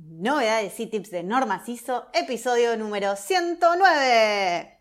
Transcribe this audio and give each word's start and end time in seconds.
Novedades 0.00 0.78
y 0.78 0.86
tips 0.86 1.10
de 1.10 1.24
Normas 1.24 1.68
ISO, 1.68 2.06
episodio 2.14 2.76
número 2.76 3.16
109. 3.16 4.78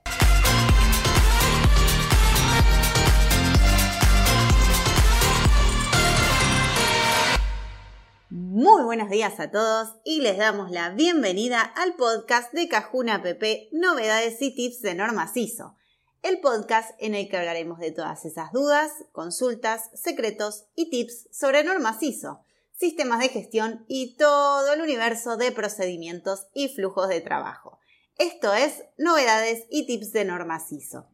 Muy 8.29 8.83
buenos 8.83 9.09
días 9.09 9.39
a 9.39 9.49
todos 9.49 9.95
y 10.03 10.21
les 10.21 10.37
damos 10.37 10.69
la 10.69 10.91
bienvenida 10.91 11.61
al 11.61 11.95
podcast 11.95 12.53
de 12.53 12.67
Cajuna 12.67 13.23
PP 13.23 13.69
Novedades 13.71 14.39
y 14.43 14.53
tips 14.53 14.83
de 14.83 14.93
Normas 14.93 15.35
ISO, 15.35 15.75
el 16.21 16.39
podcast 16.41 16.91
en 16.99 17.15
el 17.15 17.27
que 17.27 17.37
hablaremos 17.37 17.79
de 17.79 17.91
todas 17.91 18.23
esas 18.25 18.51
dudas, 18.51 18.91
consultas, 19.13 19.89
secretos 19.95 20.67
y 20.75 20.91
tips 20.91 21.27
sobre 21.31 21.63
normas 21.63 22.03
ISO 22.03 22.43
sistemas 22.77 23.19
de 23.19 23.29
gestión 23.29 23.85
y 23.87 24.15
todo 24.17 24.73
el 24.73 24.81
universo 24.81 25.35
de 25.35 25.51
procedimientos 25.51 26.47
y 26.53 26.69
flujos 26.69 27.09
de 27.09 27.21
trabajo. 27.21 27.79
Esto 28.17 28.53
es 28.53 28.83
novedades 28.97 29.65
y 29.69 29.87
tips 29.87 30.11
de 30.11 30.25
normas 30.25 30.71
ISO. 30.71 31.09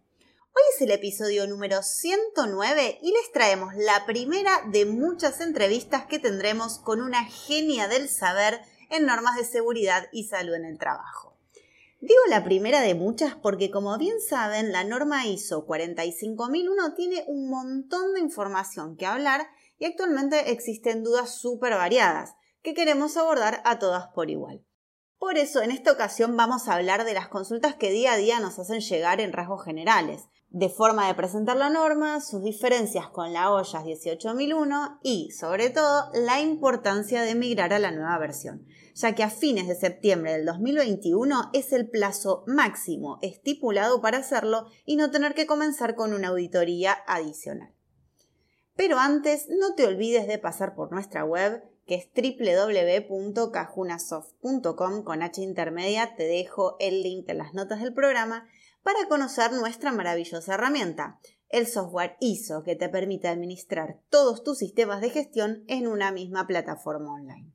Hoy 0.56 0.62
es 0.76 0.82
el 0.82 0.92
episodio 0.92 1.48
número 1.48 1.82
109 1.82 3.00
y 3.02 3.12
les 3.12 3.32
traemos 3.32 3.74
la 3.76 4.06
primera 4.06 4.52
de 4.72 4.86
muchas 4.86 5.42
entrevistas 5.42 6.06
que 6.06 6.20
tendremos 6.20 6.80
con 6.80 7.02
una 7.02 7.26
genia 7.26 7.88
del 7.88 8.10
saber 8.10 8.60
en 8.90 9.06
normas 9.06 9.38
de 9.38 9.46
seguridad 9.46 10.10
y 10.12 10.26
salud 10.26 10.54
en 10.54 10.66
el 10.66 10.78
trabajo. 10.78 11.38
Digo 12.02 12.20
la 12.28 12.44
primera 12.44 12.82
de 12.82 12.96
muchas 12.96 13.36
porque 13.36 13.72
como 13.72 13.98
bien 13.98 14.20
saben, 14.20 14.74
la 14.74 14.84
norma 14.84 15.26
ISO 15.26 15.66
45001 15.66 16.94
tiene 16.96 17.24
un 17.28 17.50
montón 17.50 18.14
de 18.14 18.20
información 18.20 18.98
que 18.98 19.06
hablar 19.06 19.48
actualmente 19.86 20.52
existen 20.52 21.04
dudas 21.04 21.36
súper 21.36 21.74
variadas 21.74 22.36
que 22.62 22.74
queremos 22.74 23.18
abordar 23.18 23.62
a 23.66 23.80
todas 23.80 24.08
por 24.16 24.30
igual. 24.30 24.66
Por 25.24 25.38
eso, 25.38 25.62
en 25.62 25.72
esta 25.72 25.92
ocasión 25.92 26.36
vamos 26.36 26.68
a 26.68 26.74
hablar 26.74 27.06
de 27.06 27.14
las 27.14 27.30
consultas 27.30 27.76
que 27.76 27.92
día 27.92 28.12
a 28.14 28.18
día 28.18 28.40
nos 28.42 28.60
hacen 28.60 28.82
llegar 28.82 29.22
en 29.22 29.32
rasgos 29.32 29.64
generales, 29.64 30.24
de 30.50 30.70
forma 30.70 31.08
de 31.08 31.16
presentar 31.16 31.58
la 31.58 31.70
norma, 31.70 32.22
sus 32.22 32.44
diferencias 32.44 33.08
con 33.08 33.34
la 33.34 33.50
OYAS 33.50 33.86
18001 33.86 35.00
y, 35.02 35.32
sobre 35.32 35.70
todo, 35.70 36.12
la 36.14 36.42
importancia 36.42 37.22
de 37.24 37.36
migrar 37.36 37.74
a 37.74 37.80
la 37.80 37.92
nueva 37.92 38.18
versión, 38.20 38.68
ya 38.94 39.16
que 39.16 39.24
a 39.24 39.30
fines 39.30 39.68
de 39.68 39.76
septiembre 39.76 40.34
del 40.34 40.46
2021 40.46 41.50
es 41.54 41.74
el 41.74 41.90
plazo 41.90 42.44
máximo 42.46 43.18
estipulado 43.22 44.02
para 44.02 44.20
hacerlo 44.20 44.68
y 44.86 44.96
no 44.96 45.10
tener 45.10 45.34
que 45.34 45.48
comenzar 45.48 45.96
con 45.96 46.14
una 46.14 46.28
auditoría 46.28 46.98
adicional. 47.08 47.73
Pero 48.76 48.98
antes, 48.98 49.48
no 49.50 49.76
te 49.76 49.86
olvides 49.86 50.26
de 50.28 50.40
pasar 50.40 50.74
por 50.76 50.92
nuestra 50.92 51.24
web, 51.24 51.64
que 51.86 51.94
es 51.96 52.10
www.cajunasoft.com 52.16 55.04
con 55.04 55.22
H 55.22 55.42
intermedia. 55.42 56.16
Te 56.16 56.24
dejo 56.24 56.78
el 56.80 57.04
link 57.04 57.30
en 57.30 57.38
las 57.38 57.54
notas 57.54 57.82
del 57.82 57.94
programa 57.94 58.48
para 58.82 59.08
conocer 59.08 59.54
nuestra 59.54 59.92
maravillosa 59.92 60.56
herramienta, 60.56 61.20
el 61.50 61.68
software 61.68 62.18
ISO, 62.20 62.64
que 62.64 62.76
te 62.76 62.90
permite 62.90 63.28
administrar 63.28 64.00
todos 64.10 64.44
tus 64.44 64.58
sistemas 64.58 65.02
de 65.02 65.12
gestión 65.12 65.64
en 65.68 65.86
una 65.88 66.12
misma 66.12 66.48
plataforma 66.48 67.14
online. 67.14 67.54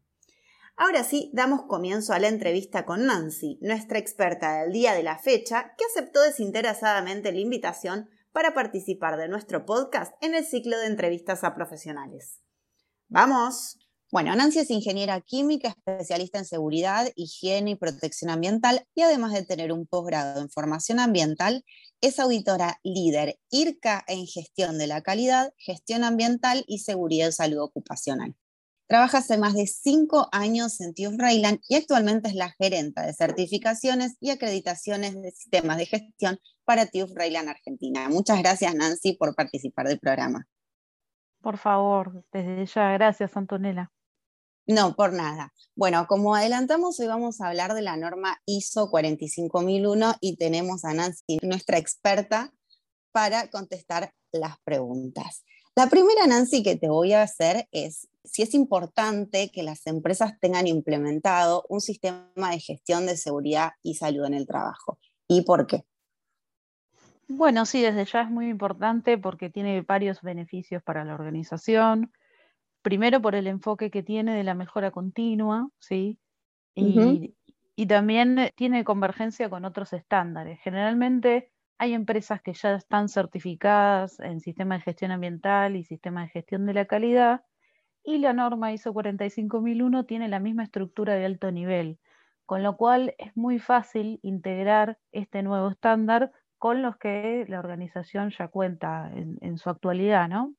Ahora 0.76 1.02
sí, 1.02 1.32
damos 1.34 1.62
comienzo 1.62 2.12
a 2.12 2.20
la 2.20 2.28
entrevista 2.28 2.84
con 2.84 3.06
Nancy, 3.06 3.58
nuestra 3.60 3.98
experta 3.98 4.60
del 4.60 4.70
día 4.72 4.94
de 4.94 5.02
la 5.02 5.18
fecha, 5.18 5.74
que 5.76 5.84
aceptó 5.84 6.22
desinteresadamente 6.22 7.32
la 7.32 7.40
invitación 7.40 8.08
para 8.38 8.54
participar 8.54 9.16
de 9.16 9.26
nuestro 9.26 9.66
podcast 9.66 10.12
en 10.20 10.32
el 10.32 10.46
ciclo 10.46 10.78
de 10.78 10.86
entrevistas 10.86 11.42
a 11.42 11.56
profesionales. 11.56 12.38
¡Vamos! 13.08 13.76
Bueno, 14.12 14.32
Nancy 14.36 14.60
es 14.60 14.70
ingeniera 14.70 15.20
química, 15.20 15.70
especialista 15.70 16.38
en 16.38 16.44
seguridad, 16.44 17.10
higiene 17.16 17.72
y 17.72 17.74
protección 17.74 18.30
ambiental 18.30 18.86
y 18.94 19.02
además 19.02 19.32
de 19.32 19.44
tener 19.44 19.72
un 19.72 19.88
posgrado 19.88 20.40
en 20.40 20.50
formación 20.50 21.00
ambiental, 21.00 21.64
es 22.00 22.20
auditora 22.20 22.78
líder 22.84 23.40
IRCA 23.50 24.04
en 24.06 24.24
gestión 24.28 24.78
de 24.78 24.86
la 24.86 25.02
calidad, 25.02 25.52
gestión 25.56 26.04
ambiental 26.04 26.62
y 26.68 26.78
seguridad 26.78 27.30
y 27.30 27.32
salud 27.32 27.58
ocupacional. 27.60 28.36
Trabaja 28.88 29.18
hace 29.18 29.36
más 29.36 29.52
de 29.52 29.66
cinco 29.66 30.28
años 30.32 30.80
en 30.80 30.94
TÜV 30.94 31.18
Rheinland 31.18 31.60
y 31.68 31.74
actualmente 31.74 32.28
es 32.28 32.34
la 32.34 32.54
gerenta 32.58 33.02
de 33.02 33.12
certificaciones 33.12 34.16
y 34.18 34.30
acreditaciones 34.30 35.14
de 35.20 35.30
sistemas 35.30 35.76
de 35.76 35.84
gestión 35.84 36.38
para 36.64 36.86
TÜV 36.86 37.14
Rheinland 37.14 37.50
Argentina. 37.50 38.08
Muchas 38.08 38.38
gracias, 38.38 38.74
Nancy, 38.74 39.12
por 39.12 39.34
participar 39.34 39.88
del 39.88 39.98
programa. 39.98 40.46
Por 41.42 41.58
favor, 41.58 42.24
desde 42.32 42.64
ya, 42.64 42.92
gracias, 42.92 43.36
Antonella. 43.36 43.92
No, 44.66 44.96
por 44.96 45.12
nada. 45.12 45.52
Bueno, 45.76 46.06
como 46.06 46.34
adelantamos, 46.34 46.98
hoy 46.98 47.08
vamos 47.08 47.42
a 47.42 47.48
hablar 47.48 47.74
de 47.74 47.82
la 47.82 47.98
norma 47.98 48.40
ISO 48.46 48.90
45001 48.90 50.14
y 50.20 50.36
tenemos 50.36 50.86
a 50.86 50.94
Nancy, 50.94 51.38
nuestra 51.42 51.76
experta, 51.76 52.54
para 53.12 53.50
contestar 53.50 54.14
las 54.32 54.58
preguntas. 54.64 55.44
La 55.78 55.88
primera, 55.88 56.26
Nancy, 56.26 56.64
que 56.64 56.74
te 56.74 56.88
voy 56.88 57.12
a 57.12 57.22
hacer 57.22 57.68
es 57.70 58.08
si 58.24 58.42
es 58.42 58.52
importante 58.52 59.48
que 59.52 59.62
las 59.62 59.86
empresas 59.86 60.36
tengan 60.40 60.66
implementado 60.66 61.64
un 61.68 61.80
sistema 61.80 62.50
de 62.50 62.58
gestión 62.58 63.06
de 63.06 63.16
seguridad 63.16 63.74
y 63.84 63.94
salud 63.94 64.24
en 64.24 64.34
el 64.34 64.44
trabajo. 64.44 64.98
¿Y 65.28 65.42
por 65.42 65.68
qué? 65.68 65.84
Bueno, 67.28 67.64
sí, 67.64 67.80
desde 67.80 68.04
ya 68.06 68.22
es 68.22 68.28
muy 68.28 68.48
importante 68.48 69.18
porque 69.18 69.50
tiene 69.50 69.82
varios 69.82 70.20
beneficios 70.20 70.82
para 70.82 71.04
la 71.04 71.14
organización. 71.14 72.10
Primero 72.82 73.22
por 73.22 73.36
el 73.36 73.46
enfoque 73.46 73.92
que 73.92 74.02
tiene 74.02 74.34
de 74.34 74.42
la 74.42 74.54
mejora 74.54 74.90
continua, 74.90 75.70
¿sí? 75.78 76.18
Y, 76.74 77.36
y 77.76 77.86
también 77.86 78.50
tiene 78.56 78.82
convergencia 78.82 79.48
con 79.48 79.64
otros 79.64 79.92
estándares. 79.92 80.58
Generalmente 80.60 81.52
hay 81.78 81.94
empresas 81.94 82.42
que 82.42 82.52
ya 82.52 82.74
están 82.74 83.08
certificadas 83.08 84.18
en 84.20 84.40
sistema 84.40 84.76
de 84.76 84.82
gestión 84.82 85.12
ambiental 85.12 85.76
y 85.76 85.84
sistema 85.84 86.22
de 86.22 86.28
gestión 86.28 86.66
de 86.66 86.74
la 86.74 86.86
calidad, 86.86 87.42
y 88.02 88.18
la 88.18 88.32
norma 88.32 88.72
ISO 88.72 88.92
45001 88.92 90.04
tiene 90.04 90.28
la 90.28 90.40
misma 90.40 90.64
estructura 90.64 91.14
de 91.14 91.24
alto 91.26 91.52
nivel, 91.52 91.98
con 92.46 92.62
lo 92.62 92.76
cual 92.76 93.14
es 93.18 93.36
muy 93.36 93.58
fácil 93.58 94.18
integrar 94.22 94.98
este 95.12 95.42
nuevo 95.42 95.68
estándar 95.68 96.32
con 96.56 96.82
los 96.82 96.96
que 96.96 97.44
la 97.48 97.58
organización 97.58 98.30
ya 98.30 98.48
cuenta 98.48 99.12
en, 99.14 99.58
su 99.58 99.70
actualidad, 99.70 100.28
¿no? 100.28 100.54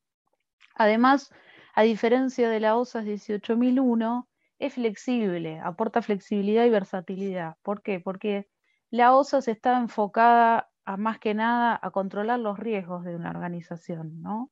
Además, 0.75 1.33
a 1.73 1.81
diferencia 1.81 2.49
de 2.49 2.59
la 2.59 2.77
OSAS 2.77 3.05
18001, 3.05 4.27
es 4.59 4.73
flexible, 4.75 5.59
aporta 5.59 6.01
flexibilidad 6.01 6.65
y 6.65 6.69
versatilidad. 6.69 7.55
¿Por 7.63 7.81
qué? 7.81 7.99
Porque 7.99 8.47
la 8.91 9.15
OSAS 9.15 9.47
está 9.47 9.79
enfocada 9.79 10.69
más 10.97 11.19
que 11.19 11.33
nada 11.33 11.79
a 11.81 11.91
controlar 11.91 12.39
los 12.39 12.59
riesgos 12.59 13.03
de 13.05 13.15
una 13.15 13.29
organización, 13.31 14.21
¿no? 14.21 14.51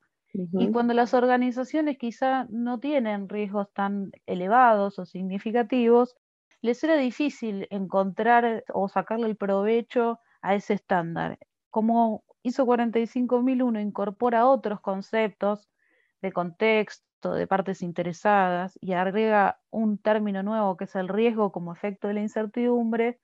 Y 0.58 0.70
cuando 0.70 0.94
las 0.94 1.14
organizaciones 1.14 1.98
quizá 1.98 2.48
no 2.50 2.80
tienen 2.80 3.30
riesgos 3.30 3.72
tan 3.74 4.12
elevados 4.26 5.00
o 5.00 5.06
significativos, 5.06 6.16
les 6.62 6.84
era 6.84 6.96
difícil 6.98 7.68
encontrar 7.70 8.64
o 8.74 8.90
sacarle 8.90 9.28
el 9.28 9.38
provecho 9.38 10.20
a 10.42 10.56
ese 10.56 10.74
estándar. 10.74 11.40
Como 11.70 12.24
ISO 12.44 12.66
45001 12.66 13.80
incorpora 13.80 14.48
otros 14.48 14.82
conceptos 14.82 15.70
de 16.22 16.32
contexto, 16.32 17.34
de 17.34 17.48
partes 17.48 17.82
interesadas 17.82 18.78
y 18.82 18.94
agrega 18.94 19.60
un 19.72 19.98
término 19.98 20.44
nuevo 20.44 20.78
que 20.78 20.86
es 20.86 20.96
el 20.96 21.08
riesgo 21.10 21.52
como 21.52 21.74
efecto 21.74 22.08
de 22.08 22.14
la 22.16 22.22
incertidumbre, 22.22 23.20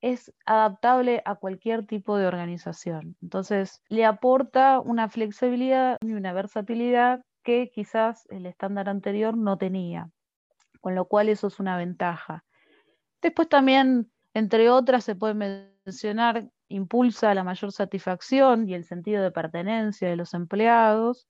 es 0.00 0.32
adaptable 0.46 1.22
a 1.24 1.34
cualquier 1.34 1.86
tipo 1.86 2.16
de 2.16 2.26
organización. 2.26 3.16
Entonces, 3.22 3.82
le 3.88 4.04
aporta 4.04 4.80
una 4.80 5.08
flexibilidad 5.08 5.96
y 6.00 6.12
una 6.12 6.32
versatilidad 6.32 7.22
que 7.42 7.70
quizás 7.72 8.26
el 8.30 8.46
estándar 8.46 8.88
anterior 8.88 9.36
no 9.36 9.58
tenía, 9.58 10.10
con 10.80 10.94
lo 10.94 11.06
cual 11.06 11.28
eso 11.28 11.46
es 11.46 11.58
una 11.60 11.76
ventaja. 11.76 12.44
Después 13.22 13.48
también, 13.48 14.10
entre 14.34 14.70
otras, 14.70 15.04
se 15.04 15.16
puede 15.16 15.34
mencionar, 15.34 16.48
impulsa 16.68 17.34
la 17.34 17.44
mayor 17.44 17.72
satisfacción 17.72 18.68
y 18.68 18.74
el 18.74 18.84
sentido 18.84 19.22
de 19.22 19.30
pertenencia 19.30 20.08
de 20.08 20.16
los 20.16 20.34
empleados, 20.34 21.26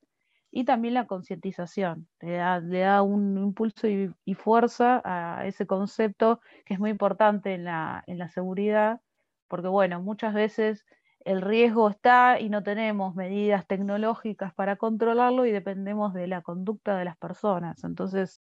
y 0.51 0.65
también 0.65 0.95
la 0.95 1.07
concientización, 1.07 2.09
le 2.21 2.37
da, 2.37 3.03
un 3.03 3.37
impulso 3.39 3.87
y, 3.89 4.35
fuerza 4.35 5.03
a 5.05 5.47
ese 5.47 5.67
concepto 5.67 6.41
que 6.65 6.75
es 6.75 6.81
muy 6.81 6.91
importante 6.91 7.55
en 7.55 7.65
la, 7.65 8.03
en 8.07 8.19
la 8.19 8.29
seguridad, 8.29 9.01
porque 9.49 9.69
bueno, 9.69 10.01
muchas 10.01 10.35
veces 10.35 10.87
el 11.21 11.43
riesgo 11.43 11.91
está 11.91 12.41
y 12.41 12.49
no 12.49 12.63
tenemos 12.63 13.15
medidas 13.15 13.67
tecnológicas 13.67 14.55
para 14.55 14.77
controlarlo 14.77 15.45
y 15.45 15.53
dependemos 15.53 16.15
de 16.15 16.27
la 16.27 16.43
conducta 16.43 16.97
de 16.97 17.05
las 17.05 17.17
personas. 17.19 17.85
Entonces, 17.85 18.41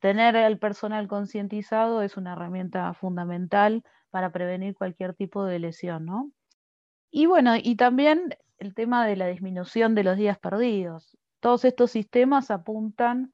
tener 0.00 0.36
el 0.36 0.58
personal 0.58 1.08
concientizado 1.08 2.02
es 2.02 2.16
una 2.16 2.34
herramienta 2.34 2.92
fundamental 2.94 3.82
para 4.10 4.30
prevenir 4.30 4.74
cualquier 4.74 5.14
tipo 5.14 5.44
de 5.44 5.58
lesión, 5.58 6.06
¿no? 6.06 6.30
Y 7.10 7.26
bueno, 7.26 7.54
y 7.56 7.76
también 7.76 8.36
el 8.58 8.74
tema 8.74 9.06
de 9.06 9.16
la 9.16 9.26
disminución 9.26 9.94
de 9.94 10.04
los 10.04 10.16
días 10.16 10.38
perdidos. 10.38 11.16
Todos 11.40 11.64
estos 11.64 11.90
sistemas 11.90 12.50
apuntan 12.50 13.32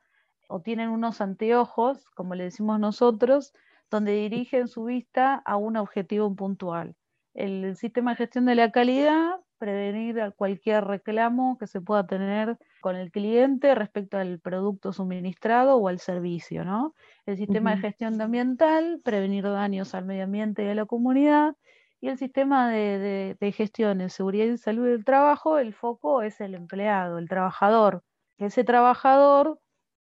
o 0.48 0.60
tienen 0.60 0.90
unos 0.90 1.20
anteojos, 1.20 2.10
como 2.10 2.34
le 2.34 2.44
decimos 2.44 2.78
nosotros, 2.78 3.52
donde 3.90 4.12
dirigen 4.12 4.68
su 4.68 4.84
vista 4.84 5.34
a 5.44 5.56
un 5.56 5.76
objetivo 5.76 6.34
puntual. 6.34 6.96
El 7.32 7.76
sistema 7.76 8.12
de 8.12 8.16
gestión 8.16 8.44
de 8.46 8.54
la 8.54 8.70
calidad, 8.70 9.40
prevenir 9.58 10.34
cualquier 10.36 10.84
reclamo 10.84 11.56
que 11.58 11.66
se 11.66 11.80
pueda 11.80 12.06
tener 12.06 12.58
con 12.80 12.96
el 12.96 13.10
cliente 13.10 13.74
respecto 13.74 14.18
al 14.18 14.38
producto 14.40 14.92
suministrado 14.92 15.76
o 15.76 15.88
al 15.88 15.98
servicio, 15.98 16.64
¿no? 16.64 16.94
El 17.24 17.36
sistema 17.36 17.74
de 17.74 17.80
gestión 17.80 18.20
ambiental, 18.20 19.00
prevenir 19.02 19.44
daños 19.44 19.94
al 19.94 20.04
medio 20.04 20.24
ambiente 20.24 20.64
y 20.64 20.68
a 20.68 20.74
la 20.74 20.84
comunidad, 20.84 21.56
y 22.04 22.08
el 22.08 22.18
sistema 22.18 22.70
de, 22.70 23.54
gestión 23.56 24.02
en 24.02 24.10
seguridad 24.10 24.44
y 24.44 24.58
salud 24.58 24.86
del 24.86 25.06
trabajo, 25.06 25.56
el 25.56 25.72
foco 25.72 26.20
es 26.20 26.38
el 26.42 26.54
empleado, 26.54 27.16
el 27.16 27.30
trabajador. 27.30 28.04
Que 28.36 28.46
ese 28.46 28.62
trabajador 28.62 29.58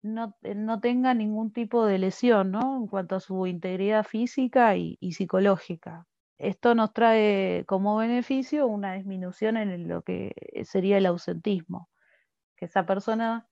no, 0.02 0.36
eh, 0.42 0.56
tenga 0.82 1.14
ningún 1.14 1.54
tipo 1.54 1.86
de 1.86 2.00
lesión 2.00 2.50
¿no? 2.50 2.78
en 2.78 2.88
cuanto 2.88 3.18
a 3.18 3.20
su 3.20 3.46
integridad 3.46 4.04
física 4.06 4.76
y, 4.76 4.98
psicológica. 5.12 6.08
Esto 6.40 6.74
nos 6.74 6.94
trae 6.94 7.64
como 7.68 7.96
beneficio 7.98 8.66
una 8.66 8.94
disminución 8.96 9.56
en 9.58 9.88
lo 9.88 10.02
que 10.02 10.34
sería 10.66 10.98
el 10.98 11.06
ausentismo, 11.06 11.90
que 12.58 12.66
esa 12.66 12.88
persona 12.88 13.48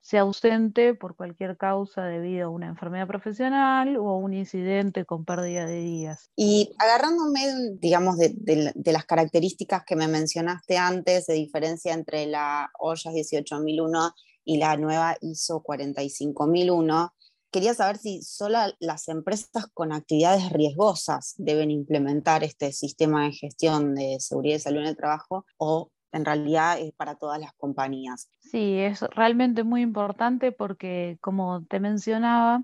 sea 0.00 0.22
ausente 0.22 0.94
por 0.94 1.16
cualquier 1.16 1.56
causa 1.56 2.04
debido 2.04 2.46
a 2.46 2.50
una 2.50 2.68
enfermedad 2.68 3.06
profesional 3.06 3.96
o 3.96 4.16
un 4.16 4.34
incidente 4.34 5.04
con 5.04 5.24
pérdida 5.24 5.66
de 5.66 5.80
días. 5.80 6.30
Y 6.36 6.74
agarrándome, 6.78 7.40
digamos, 7.78 8.16
de, 8.16 8.72
las 8.84 9.04
características 9.04 9.84
que 9.84 9.96
me 9.96 10.08
mencionaste 10.08 10.78
antes, 10.78 11.26
de 11.26 11.34
diferencia 11.34 11.92
entre 11.92 12.26
la 12.26 12.70
OYAS 12.78 13.14
18001 13.14 14.14
y 14.44 14.56
la 14.58 14.76
nueva 14.76 15.16
ISO 15.20 15.62
45001, 15.62 17.12
quería 17.50 17.74
saber 17.74 17.98
si 17.98 18.22
solo 18.22 18.58
las 18.78 19.08
empresas 19.08 19.66
con 19.74 19.92
actividades 19.92 20.50
riesgosas 20.52 21.34
deben 21.36 21.70
implementar 21.70 22.44
este 22.44 22.72
sistema 22.72 23.24
de 23.24 23.32
gestión 23.32 23.94
de 23.94 24.18
seguridad 24.20 24.56
y 24.56 24.60
salud 24.60 24.80
en 24.80 24.86
el 24.86 24.96
trabajo 24.96 25.44
o 25.56 25.90
en 26.12 26.24
realidad 26.24 26.78
es 26.78 26.92
para 26.92 27.16
todas 27.16 27.40
las 27.40 27.52
compañías. 27.54 28.30
Sí, 28.38 28.78
es 28.78 29.02
realmente 29.14 29.64
muy 29.64 29.82
importante 29.82 30.52
porque, 30.52 31.18
como 31.20 31.64
te 31.66 31.80
mencionaba, 31.80 32.62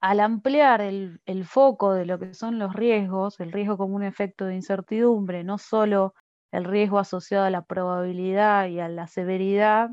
al 0.00 0.20
ampliar 0.20 0.80
el, 0.80 1.20
foco 1.44 1.92
de 1.92 2.06
lo 2.06 2.18
que 2.18 2.32
son 2.34 2.58
los 2.58 2.74
riesgos, 2.74 3.38
el 3.40 3.52
riesgo 3.52 3.76
como 3.76 3.96
un 3.96 4.02
efecto 4.02 4.46
de 4.46 4.54
incertidumbre, 4.54 5.44
no 5.44 5.58
solo 5.58 6.14
el 6.52 6.64
riesgo 6.64 6.98
asociado 6.98 7.44
a 7.44 7.50
la 7.50 7.64
probabilidad 7.64 8.66
y 8.68 8.80
a 8.80 8.88
la 8.88 9.06
severidad, 9.06 9.90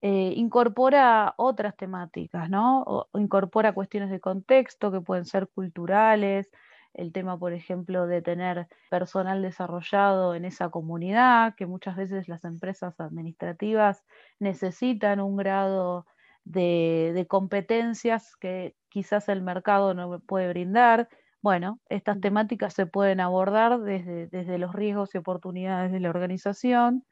eh, 0.00 0.32
incorpora 0.36 1.34
otras 1.36 1.76
temáticas, 1.76 2.48
¿no? 2.48 2.82
O 2.82 3.08
incorpora 3.18 3.74
cuestiones 3.74 4.10
de 4.10 4.20
contexto 4.20 4.90
que 4.90 5.02
pueden 5.02 5.26
ser 5.26 5.48
culturales, 5.48 6.50
el 6.94 7.12
tema, 7.12 7.38
por 7.38 7.52
ejemplo, 7.52 8.06
de 8.06 8.22
tener 8.22 8.66
personal 8.90 9.42
desarrollado 9.42 10.34
en 10.34 10.44
esa 10.44 10.70
comunidad, 10.70 11.54
que 11.54 11.66
muchas 11.66 11.96
veces 11.96 12.28
las 12.28 12.44
empresas 12.44 12.98
administrativas 13.00 14.04
necesitan 14.38 15.20
un 15.20 15.36
grado 15.36 16.06
de, 16.44 17.26
competencias 17.28 18.36
que 18.36 18.74
quizás 18.88 19.28
el 19.28 19.42
mercado 19.42 19.94
no 19.94 20.20
puede 20.20 20.48
brindar. 20.48 21.08
Bueno, 21.42 21.80
estas 21.88 22.20
temáticas 22.20 22.74
se 22.74 22.86
pueden 22.86 23.20
abordar 23.20 23.80
desde, 23.80 24.26
desde 24.26 24.58
los 24.58 24.74
riesgos 24.74 25.14
y 25.14 25.18
oportunidades 25.18 25.92
de 25.92 26.00
la 26.00 26.10
organización. 26.10 27.04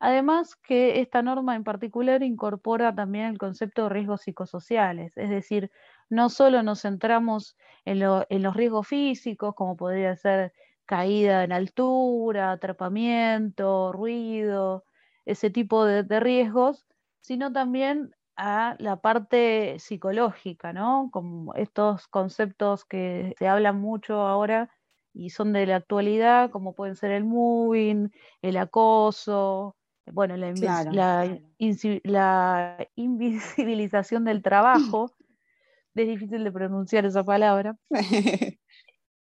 Además 0.00 0.56
que 0.56 1.00
esta 1.00 1.22
norma 1.22 1.56
en 1.56 1.64
particular 1.64 2.22
incorpora 2.22 2.94
también 2.94 3.26
el 3.26 3.38
concepto 3.38 3.84
de 3.84 3.88
riesgos 3.90 4.22
psicosociales, 4.22 5.16
es 5.16 5.30
decir, 5.30 5.70
no 6.10 6.28
solo 6.28 6.62
nos 6.62 6.82
centramos 6.82 7.56
en, 7.84 8.00
los 8.00 8.56
riesgos 8.56 8.88
físicos, 8.88 9.54
como 9.54 9.76
podría 9.76 10.16
ser 10.16 10.52
caída 10.86 11.44
en 11.44 11.52
altura, 11.52 12.52
atrapamiento, 12.52 13.92
ruido, 13.92 14.84
ese 15.24 15.50
tipo 15.50 15.84
de, 15.84 16.20
riesgos, 16.20 16.86
sino 17.20 17.52
también 17.52 18.14
a 18.36 18.76
la 18.78 18.96
parte 19.00 19.78
psicológica, 19.78 20.72
¿no? 20.72 21.08
Como 21.12 21.54
estos 21.54 22.08
conceptos 22.08 22.84
que 22.84 23.34
se 23.38 23.48
hablan 23.48 23.80
mucho 23.80 24.20
ahora 24.20 24.70
y 25.12 25.30
son 25.30 25.52
de 25.52 25.66
la 25.66 25.76
actualidad, 25.76 26.50
como 26.50 26.74
pueden 26.74 26.96
ser 26.96 27.12
el 27.12 27.24
moving, 27.24 28.10
el 28.42 28.56
acoso, 28.56 29.76
bueno, 30.12 30.36
la, 30.36 30.52
la 32.02 32.88
invisibilización 32.96 34.24
del 34.24 34.42
trabajo, 34.42 35.10
es 36.02 36.08
difícil 36.08 36.44
de 36.44 36.52
pronunciar 36.52 37.06
esa 37.06 37.24
palabra, 37.24 37.76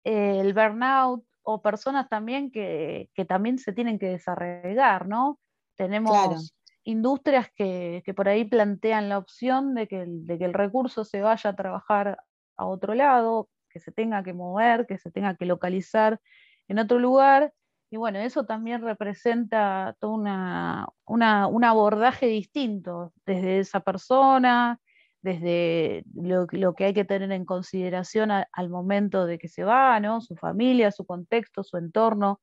el 0.04 0.54
burnout 0.54 1.24
o 1.44 1.62
personas 1.62 2.07
también 2.10 2.51
que, 2.51 3.10
también 3.27 3.57
se 3.57 3.74
tienen 3.74 3.98
que 3.98 4.07
desarrollar, 4.07 5.07
¿no? 5.07 5.39
Tenemos 5.75 6.54
industrias 6.83 7.50
que, 7.56 8.04
por 8.16 8.30
ahí 8.30 8.45
plantean 8.45 9.10
la 9.10 9.18
opción 9.18 9.74
de 9.74 9.88
que, 9.88 10.01
el, 10.01 10.25
de 10.25 10.38
que 10.38 10.45
el 10.45 10.54
recurso 10.54 11.06
se 11.06 11.21
vaya 11.21 11.51
a 11.51 11.56
trabajar 11.56 12.19
a 12.57 12.66
otro 12.66 12.94
lado, 12.94 13.50
que 13.69 13.80
se 13.80 13.92
tenga 13.92 14.24
que 14.24 14.33
mover, 14.33 14.86
que 14.88 14.98
se 14.98 15.12
tenga 15.12 15.36
que 15.36 15.45
localizar 15.45 16.19
en 16.68 16.80
otro 16.80 17.00
lugar. 17.00 17.54
Y 17.92 17.98
bueno, 17.98 18.19
eso 18.19 18.45
también 18.45 18.81
representa 18.81 19.95
todo 20.00 20.12
una, 20.12 20.88
un 21.06 21.63
abordaje 21.63 22.27
distinto 22.27 23.13
desde 23.25 23.60
esa 23.60 23.80
persona, 23.80 24.80
desde 25.21 26.04
lo, 26.13 26.48
que 26.48 26.86
hay 26.86 26.94
que 26.94 27.06
tener 27.06 27.31
en 27.31 27.45
consideración 27.45 28.31
al 28.31 28.69
momento 28.69 29.25
de 29.25 29.38
que 29.38 29.48
se 29.48 29.63
va, 29.63 30.00
¿no? 30.00 30.21
Su 30.21 30.36
familia, 30.36 30.92
su 30.92 31.06
contexto, 31.06 31.63
su 31.63 31.77
entorno. 31.77 32.42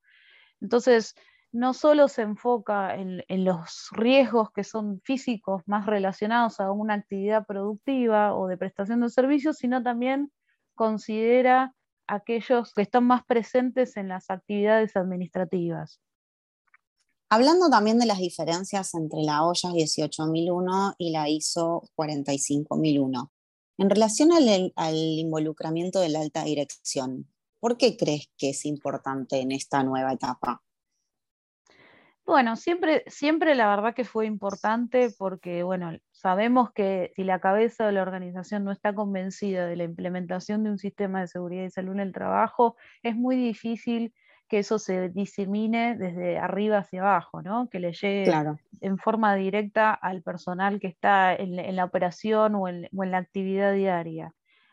Entonces, 0.60 1.14
no 1.52 1.72
solo 1.72 2.08
se 2.08 2.22
enfoca 2.22 2.94
en, 2.96 3.22
los 3.44 3.88
riesgos 3.92 4.50
que 4.52 4.64
son 4.64 5.00
físicos 5.04 5.62
más 5.66 5.86
relacionados 5.86 6.60
a 6.60 6.70
una 6.70 6.94
actividad 6.94 7.46
productiva 7.46 8.34
o 8.34 8.46
de 8.46 8.58
prestación 8.58 9.00
de 9.00 9.08
servicios, 9.08 9.56
sino 9.56 9.82
también 9.82 10.30
considera 10.74 11.72
aquellos 12.06 12.74
que 12.74 12.82
están 12.82 13.04
más 13.04 13.24
presentes 13.24 13.96
en 13.96 14.08
las 14.08 14.30
actividades 14.30 14.96
administrativas. 14.96 16.00
Hablando 17.28 17.68
también 17.68 17.98
de 17.98 18.06
las 18.06 18.18
diferencias 18.18 18.94
entre 18.94 19.22
la 19.22 19.42
OYA 19.42 19.72
18001 19.72 20.94
y 20.96 21.10
la 21.10 21.28
ISO 21.28 21.82
45001, 21.96 23.32
en 23.78 23.90
relación 23.90 24.30
al, 24.32 24.94
involucramiento 24.94 25.98
de 25.98 26.08
la 26.08 26.20
alta 26.20 26.44
dirección, 26.44 27.26
¿por 27.58 27.78
qué 27.78 27.96
crees 27.96 28.30
que 28.38 28.50
es 28.50 28.64
importante 28.64 29.40
en 29.40 29.50
esta 29.50 29.82
nueva 29.82 30.12
etapa? 30.12 30.62
Bueno, 32.24 32.54
siempre, 32.54 33.02
siempre 33.08 33.56
la 33.56 33.68
verdad 33.70 33.92
que 33.92 34.04
fue 34.04 34.26
importante 34.26 35.10
porque, 35.18 35.64
bueno, 35.64 35.98
sabemos 36.12 36.72
que 36.72 37.12
si 37.16 37.24
la 37.24 37.40
cabeza 37.40 37.86
de 37.86 37.92
la 37.92 38.02
organización 38.02 38.62
no 38.62 38.70
está 38.70 38.94
convencida 38.94 39.66
de 39.66 39.74
la 39.74 39.84
implementación 39.84 40.62
de 40.62 40.70
un 40.70 40.78
sistema 40.78 41.22
de 41.22 41.28
seguridad 41.28 41.64
y 41.64 41.70
salud 41.70 41.94
en 41.94 42.00
el 42.00 42.12
trabajo, 42.12 42.76
es 43.02 43.16
muy 43.16 43.34
difícil 43.34 44.14
que 44.48 44.60
eso 44.60 44.78
se 44.78 45.08
disemine 45.08 45.96
desde 45.96 46.38
arriba 46.38 46.78
hacia 46.78 47.00
abajo, 47.00 47.42
¿no? 47.42 47.68
que 47.68 47.80
le 47.80 47.92
llegue 47.92 48.32
en 48.80 48.98
forma 48.98 49.34
directa 49.34 49.92
al 49.92 50.22
personal 50.22 50.78
que 50.80 50.86
está 50.86 51.34
en, 51.34 51.74
la 51.74 51.84
operación 51.84 52.54
o 52.54 52.68
en, 52.68 52.88
la 52.92 53.18
actividad 53.18 53.72
diaria. 53.72 54.32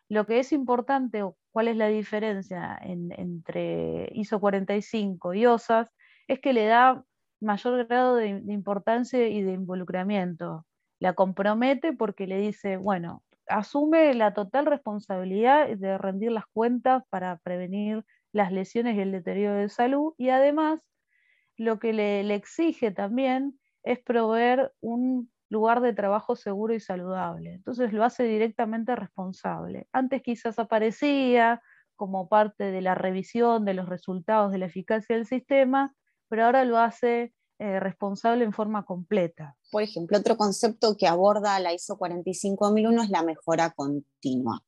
Lo 0.10 0.26
que 0.26 0.40
es 0.40 0.52
importante, 0.52 1.24
o 1.24 1.38
cuál 1.52 1.70
es 1.70 1.78
la 1.78 1.88
diferencia 1.88 2.80
entre 2.84 4.10
ISO 4.14 4.40
45 4.40 5.34
y 5.34 5.46
OSAS, 5.46 5.92
es 6.28 6.40
que 6.40 6.54
le 6.54 6.66
da 6.66 7.04
mayor 7.42 7.86
grado 7.88 8.16
de, 8.16 8.42
de 8.42 8.54
importancia 8.54 9.28
y 9.28 9.42
de 9.42 9.54
involucramiento. 9.54 10.66
La 11.00 11.14
compromete 11.14 11.94
porque 11.94 12.28
le 12.28 12.38
dice, 12.38 12.78
bueno, 12.78 13.24
asume 13.48 14.14
la 14.14 14.34
total 14.34 14.66
responsabilidad 14.66 15.68
de 15.68 15.98
rendir 15.98 16.32
las 16.32 16.46
cuentas 16.54 17.04
para 17.10 17.38
prevenir 17.38 18.06
las 18.34 18.52
lesiones 18.52 18.98
y 18.98 19.00
el 19.00 19.12
deterioro 19.12 19.56
de 19.56 19.70
salud 19.70 20.14
y 20.18 20.30
además 20.30 20.82
lo 21.56 21.80
que 21.80 21.94
le, 21.94 22.34
exige 22.34 22.92
también 22.92 23.60
es 23.84 24.00
proveer 24.00 24.74
un 24.82 25.32
lugar 25.50 25.82
de 25.82 25.94
trabajo 25.94 26.36
seguro 26.36 26.74
y 26.74 26.80
saludable. 26.80 27.54
Entonces 27.54 27.94
lo 27.94 28.04
hace 28.04 28.24
directamente 28.24 28.96
responsable. 28.96 29.88
Antes 29.94 30.24
quizás 30.24 30.58
aparecía 30.58 31.62
como 31.96 32.28
parte 32.28 32.72
de 32.72 32.82
la 32.82 32.96
revisión 32.96 33.66
de 33.66 33.76
los 33.76 33.88
resultados 33.88 34.52
de 34.52 34.58
la 34.58 34.66
eficacia 34.66 35.16
del 35.16 35.28
sistema, 35.28 35.94
pero 36.28 36.46
ahora 36.46 36.66
lo 36.66 36.80
hace 36.80 37.34
eh, 37.60 37.80
responsable 37.80 38.44
en 38.44 38.52
forma 38.52 38.84
completa. 38.84 39.56
Por 39.72 39.84
ejemplo, 39.84 40.18
otro 40.18 40.38
concepto 40.38 40.98
que 40.98 41.08
aborda 41.08 41.60
la 41.60 41.72
ISO 41.72 41.98
45001 41.98 43.04
es 43.04 43.10
la 43.12 43.22
mejora 43.22 43.70
continua. 43.70 44.64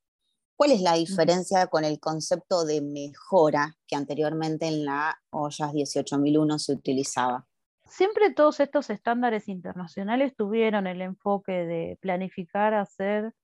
¿Cuál 0.56 0.72
es 0.72 0.80
la 0.80 0.94
diferencia 0.94 1.66
con 1.66 1.84
el 1.84 2.00
concepto 2.00 2.64
de 2.64 2.80
mejora 2.80 3.76
que 3.86 3.94
anteriormente 3.94 4.66
en 4.66 4.86
la 4.86 5.20
OYAS 5.30 5.74
18001 5.74 6.58
se 6.58 6.72
utilizaba? 6.72 7.46
Siempre 7.84 8.32
todos 8.32 8.60
estos 8.60 8.88
estándares 8.88 9.48
internacionales 9.48 10.34
tuvieron 10.34 10.86
el 10.86 11.02
enfoque 11.02 11.52
de 11.52 11.98
planificar, 12.00 12.72
hacer, 12.72 13.34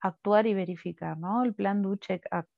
actuar 0.00 0.46
y 0.46 0.52
verificar, 0.52 1.16
¿no? 1.16 1.42
El 1.42 1.54
plan 1.54 1.82
Ducheck 1.82 2.26
Act. 2.30 2.50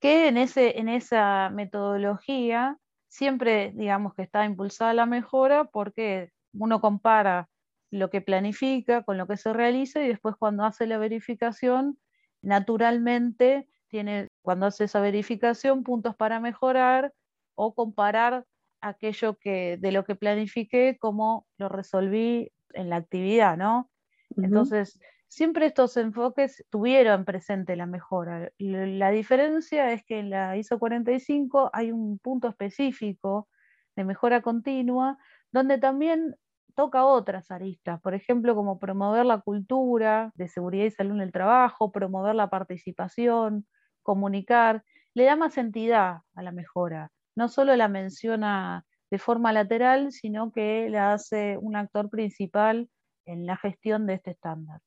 que 0.00 0.28
en, 0.28 0.36
ese, 0.36 0.78
en 0.78 0.88
esa 0.88 1.50
metodología 1.50 2.78
siempre, 3.08 3.72
digamos, 3.74 4.14
que 4.14 4.22
está 4.22 4.44
impulsada 4.44 4.94
la 4.94 5.06
mejora 5.06 5.64
porque 5.64 6.30
uno 6.54 6.80
compara 6.80 7.48
lo 7.90 8.10
que 8.10 8.20
planifica 8.20 9.02
con 9.02 9.18
lo 9.18 9.26
que 9.26 9.36
se 9.36 9.52
realiza 9.52 10.02
y 10.02 10.08
después 10.08 10.36
cuando 10.38 10.64
hace 10.64 10.86
la 10.86 10.98
verificación, 10.98 11.98
naturalmente 12.42 13.68
tiene, 13.88 14.28
cuando 14.42 14.66
hace 14.66 14.84
esa 14.84 15.00
verificación, 15.00 15.84
puntos 15.84 16.16
para 16.16 16.40
mejorar 16.40 17.12
o 17.54 17.74
comparar 17.74 18.44
aquello 18.80 19.38
que 19.38 19.76
de 19.78 19.92
lo 19.92 20.04
que 20.04 20.16
planifiqué, 20.16 20.96
cómo 21.00 21.46
lo 21.56 21.68
resolví 21.68 22.52
en 22.74 22.90
la 22.90 22.96
actividad, 22.96 23.56
¿no? 23.56 23.90
Entonces, 24.36 24.98
siempre 25.28 25.66
estos 25.66 25.96
enfoques 25.96 26.64
tuvieron 26.70 27.24
presente 27.24 27.76
la 27.76 27.86
mejora. 27.86 28.50
La 28.58 29.10
diferencia 29.10 29.92
es 29.92 30.04
que 30.04 30.18
en 30.18 30.30
la 30.30 30.56
ISO 30.56 30.78
45 30.78 31.70
hay 31.72 31.92
un 31.92 32.18
punto 32.18 32.48
específico 32.48 33.48
de 33.94 34.04
mejora 34.04 34.40
continua, 34.40 35.18
donde 35.52 35.78
también 35.78 36.34
toca 36.74 37.04
otras 37.06 37.50
aristas, 37.50 38.00
por 38.00 38.14
ejemplo, 38.14 38.54
como 38.54 38.78
promover 38.78 39.26
la 39.26 39.40
cultura 39.40 40.32
de 40.34 40.48
seguridad 40.48 40.84
y 40.86 40.90
salud 40.90 41.16
en 41.16 41.22
el 41.22 41.32
trabajo, 41.32 41.92
promover 41.92 42.34
la 42.34 42.50
participación, 42.50 43.66
comunicar, 44.02 44.84
le 45.14 45.24
da 45.24 45.36
más 45.36 45.58
entidad 45.58 46.18
a 46.34 46.42
la 46.42 46.52
mejora. 46.52 47.10
No 47.36 47.48
solo 47.48 47.76
la 47.76 47.88
menciona 47.88 48.84
de 49.10 49.18
forma 49.18 49.52
lateral, 49.52 50.12
sino 50.12 50.52
que 50.52 50.88
la 50.90 51.12
hace 51.12 51.58
un 51.58 51.76
actor 51.76 52.10
principal 52.10 52.88
en 53.26 53.46
la 53.46 53.56
gestión 53.56 54.06
de 54.06 54.14
este 54.14 54.32
estándar. 54.32 54.80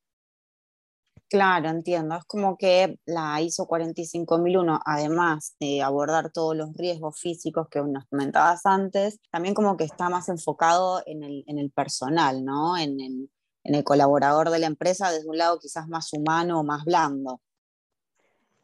Claro, 1.36 1.68
entiendo. 1.68 2.16
Es 2.16 2.24
como 2.24 2.58
que 2.58 2.98
la 3.06 3.42
ISO 3.42 3.68
45001, 3.68 4.80
además 4.86 5.58
de 5.60 5.82
abordar 5.82 6.32
todos 6.32 6.56
los 6.56 6.74
riesgos 6.78 7.20
físicos 7.20 7.68
que 7.68 7.82
nos 7.82 8.06
comentabas 8.06 8.66
antes, 8.66 9.20
también 9.32 9.54
como 9.54 9.76
que 9.76 9.84
está 9.84 10.10
más 10.10 10.30
enfocado 10.30 11.04
en 11.06 11.24
el, 11.24 11.72
personal, 11.72 12.46
¿no? 12.46 12.78
En 12.78 13.02
el, 13.02 13.84
colaborador 13.84 14.50
de 14.50 14.60
la 14.60 14.68
empresa 14.68 15.12
desde 15.12 15.28
un 15.28 15.38
lado 15.38 15.60
quizás 15.60 15.90
más 15.90 16.14
humano 16.14 16.62
o 16.62 16.64
más 16.64 16.86
blando. 16.86 17.42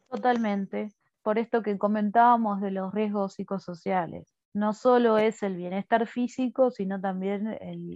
Totalmente. 0.08 0.94
Por 1.20 1.38
esto 1.38 1.62
que 1.62 1.76
comentábamos 1.76 2.62
de 2.62 2.70
los 2.70 2.94
riesgos 2.94 3.34
psicosociales. 3.34 4.34
No 4.54 4.72
solo 4.72 5.18
es 5.18 5.42
el 5.42 5.56
bienestar 5.56 6.06
físico, 6.06 6.70
sino 6.70 6.98
también 6.98 7.48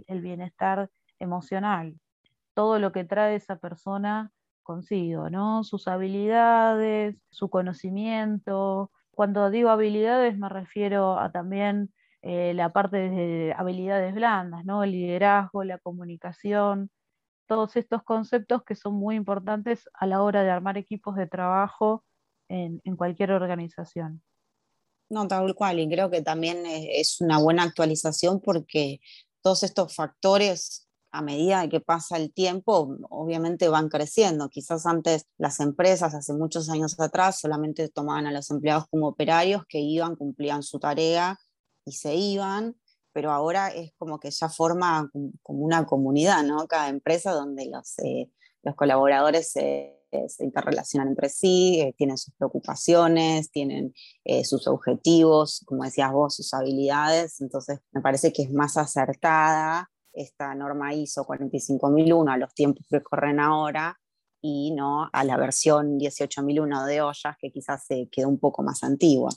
el 0.07 0.21
bienestar 0.21 0.91
emocional. 1.19 1.99
Todo 2.53 2.79
lo 2.79 2.93
que 2.93 3.05
trae 3.05 3.37
esa 3.37 3.57
persona 3.57 4.33
consigo, 4.67 5.31
¿no? 5.31 5.65
Sus 5.65 5.89
habilidades, 5.89 7.17
su 7.31 7.49
conocimiento. 7.49 8.91
Cuando 9.13 9.49
digo 9.51 9.71
habilidades 9.71 10.37
me 10.37 10.49
refiero 10.49 11.19
a 11.19 11.33
también 11.33 11.95
eh, 12.23 12.53
la 12.55 12.73
parte 12.73 12.97
de 12.97 13.55
habilidades 13.57 14.15
blandas, 14.15 14.65
¿no? 14.65 14.83
El 14.83 14.93
liderazgo, 14.93 15.65
la 15.65 15.79
comunicación, 15.79 16.91
todos 17.47 17.77
estos 17.77 18.03
conceptos 18.03 18.65
que 18.65 18.75
son 18.75 18.95
muy 18.95 19.15
importantes 19.15 19.89
a 19.95 20.07
la 20.07 20.23
hora 20.23 20.43
de 20.43 20.51
armar 20.51 20.77
equipos 20.77 21.15
de 21.15 21.29
trabajo 21.29 22.05
en, 22.49 22.81
en 22.85 22.97
cualquier 22.97 23.31
organización. 23.31 24.23
No, 25.09 25.29
tal 25.29 25.55
cual, 25.55 25.79
y 25.79 25.89
creo 25.89 26.11
que 26.11 26.21
también 26.21 26.65
es 26.67 27.21
una 27.21 27.39
buena 27.39 27.63
actualización 27.63 28.41
porque 28.41 29.01
todos 29.41 29.63
estos 29.63 29.95
factores 29.95 30.86
a 31.17 31.23
medida 31.23 31.67
que 31.69 31.81
pasa 31.81 32.19
el 32.19 32.31
tiempo, 32.31 32.95
obviamente 33.09 33.69
van 33.69 33.89
creciendo. 33.89 34.51
Quizás 34.51 34.85
antes 34.85 35.25
las 35.39 35.61
empresas, 35.61 36.15
hace 36.15 36.35
muchos 36.35 36.69
años 36.69 37.01
atrás, 37.01 37.41
solamente 37.41 37.89
tomaban 37.89 38.27
a 38.27 38.33
los 38.33 38.51
empleados 38.51 38.85
como 38.91 39.09
operarios 39.09 39.63
que 39.67 39.81
iban, 39.81 40.15
cumplían 40.15 40.63
su 40.63 40.79
tarea 40.79 41.39
y 41.87 41.93
se 41.93 42.15
iban, 42.15 42.77
pero 43.15 43.33
ahora 43.33 43.69
es 43.69 43.93
como 43.97 44.21
que 44.21 44.31
ya 44.31 44.51
forma 44.51 45.11
como 45.43 45.65
una 45.65 45.87
comunidad, 45.87 46.43
¿no? 46.45 46.67
Cada 46.67 46.91
empresa 46.91 47.33
donde 47.33 47.65
los, 47.65 47.99
eh, 48.01 48.31
los 48.63 48.75
colaboradores 48.75 49.51
se, 49.53 49.95
interrelacionan 50.39 51.09
entre 51.09 51.31
sí, 51.31 51.81
eh, 51.81 51.95
tienen 51.97 52.19
sus 52.19 52.35
preocupaciones, 52.35 53.51
tienen 53.51 53.95
eh, 54.25 54.45
sus 54.45 54.67
objetivos, 54.67 55.63
como 55.67 55.85
decías 55.85 56.13
vos, 56.13 56.37
sus 56.37 56.53
habilidades, 56.53 57.41
entonces 57.41 57.81
me 57.93 58.01
parece 58.03 58.33
que 58.33 58.43
es 58.43 58.53
más 58.53 58.77
acertada 58.77 59.91
esta 60.17 60.55
norma 60.55 60.93
ISO 60.95 61.25
45001 61.25 62.33
a 62.33 62.37
los 62.37 62.55
tiempos 62.55 62.87
que 62.89 63.03
corren 63.03 63.39
ahora 63.39 63.99
y 64.41 64.73
no 64.75 65.09
a 65.13 65.25
la 65.25 65.37
versión 65.37 65.99
18001 65.99 66.87
de 66.87 67.01
ollas 67.03 67.37
que 67.39 67.51
quizás 67.51 67.85
se 67.87 68.09
quedó 68.11 68.29
un 68.29 68.39
poco 68.39 68.63
más 68.63 68.83
antigua. 68.83 69.31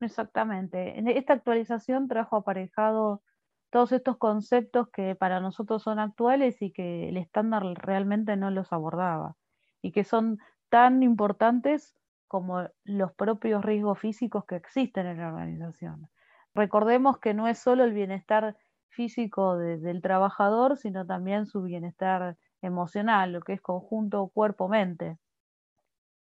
Exactamente. 0.00 0.94
Esta 1.16 1.34
actualización 1.34 2.08
trajo 2.08 2.36
aparejado 2.36 3.22
todos 3.70 3.92
estos 3.92 4.18
conceptos 4.18 4.88
que 4.90 5.14
para 5.14 5.40
nosotros 5.40 5.82
son 5.82 5.98
actuales 5.98 6.60
y 6.60 6.72
que 6.72 7.08
el 7.08 7.16
estándar 7.16 7.62
realmente 7.76 8.36
no 8.36 8.50
los 8.50 8.72
abordaba 8.72 9.36
y 9.80 9.92
que 9.92 10.04
son 10.04 10.38
tan 10.68 11.02
importantes 11.02 11.94
como 12.28 12.68
los 12.84 13.12
propios 13.12 13.64
riesgos 13.64 13.98
físicos 13.98 14.44
que 14.46 14.56
existen 14.56 15.06
en 15.06 15.18
la 15.18 15.28
organización. 15.28 16.08
Recordemos 16.54 17.18
que 17.18 17.34
no 17.34 17.48
es 17.48 17.58
solo 17.58 17.84
el 17.84 17.92
bienestar 17.92 18.56
físico 18.92 19.56
del 19.56 20.00
trabajador, 20.00 20.76
sino 20.78 21.06
también 21.06 21.46
su 21.46 21.62
bienestar 21.62 22.36
emocional, 22.60 23.32
lo 23.32 23.40
que 23.40 23.54
es 23.54 23.60
conjunto 23.60 24.30
cuerpo-mente. 24.32 25.18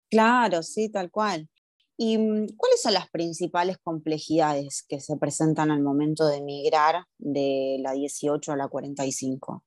Claro, 0.09 0.63
sí, 0.63 0.89
tal 0.89 1.11
cual. 1.11 1.49
¿Y 1.97 2.17
mm, 2.17 2.47
cuáles 2.55 2.81
son 2.81 2.93
las 2.93 3.09
principales 3.09 3.77
complejidades 3.79 4.85
que 4.87 4.99
se 4.99 5.17
presentan 5.17 5.71
al 5.71 5.81
momento 5.81 6.27
de 6.27 6.41
migrar 6.41 7.05
de 7.17 7.77
la 7.81 7.93
18 7.93 8.51
a 8.51 8.55
la 8.55 8.67
45? 8.67 9.63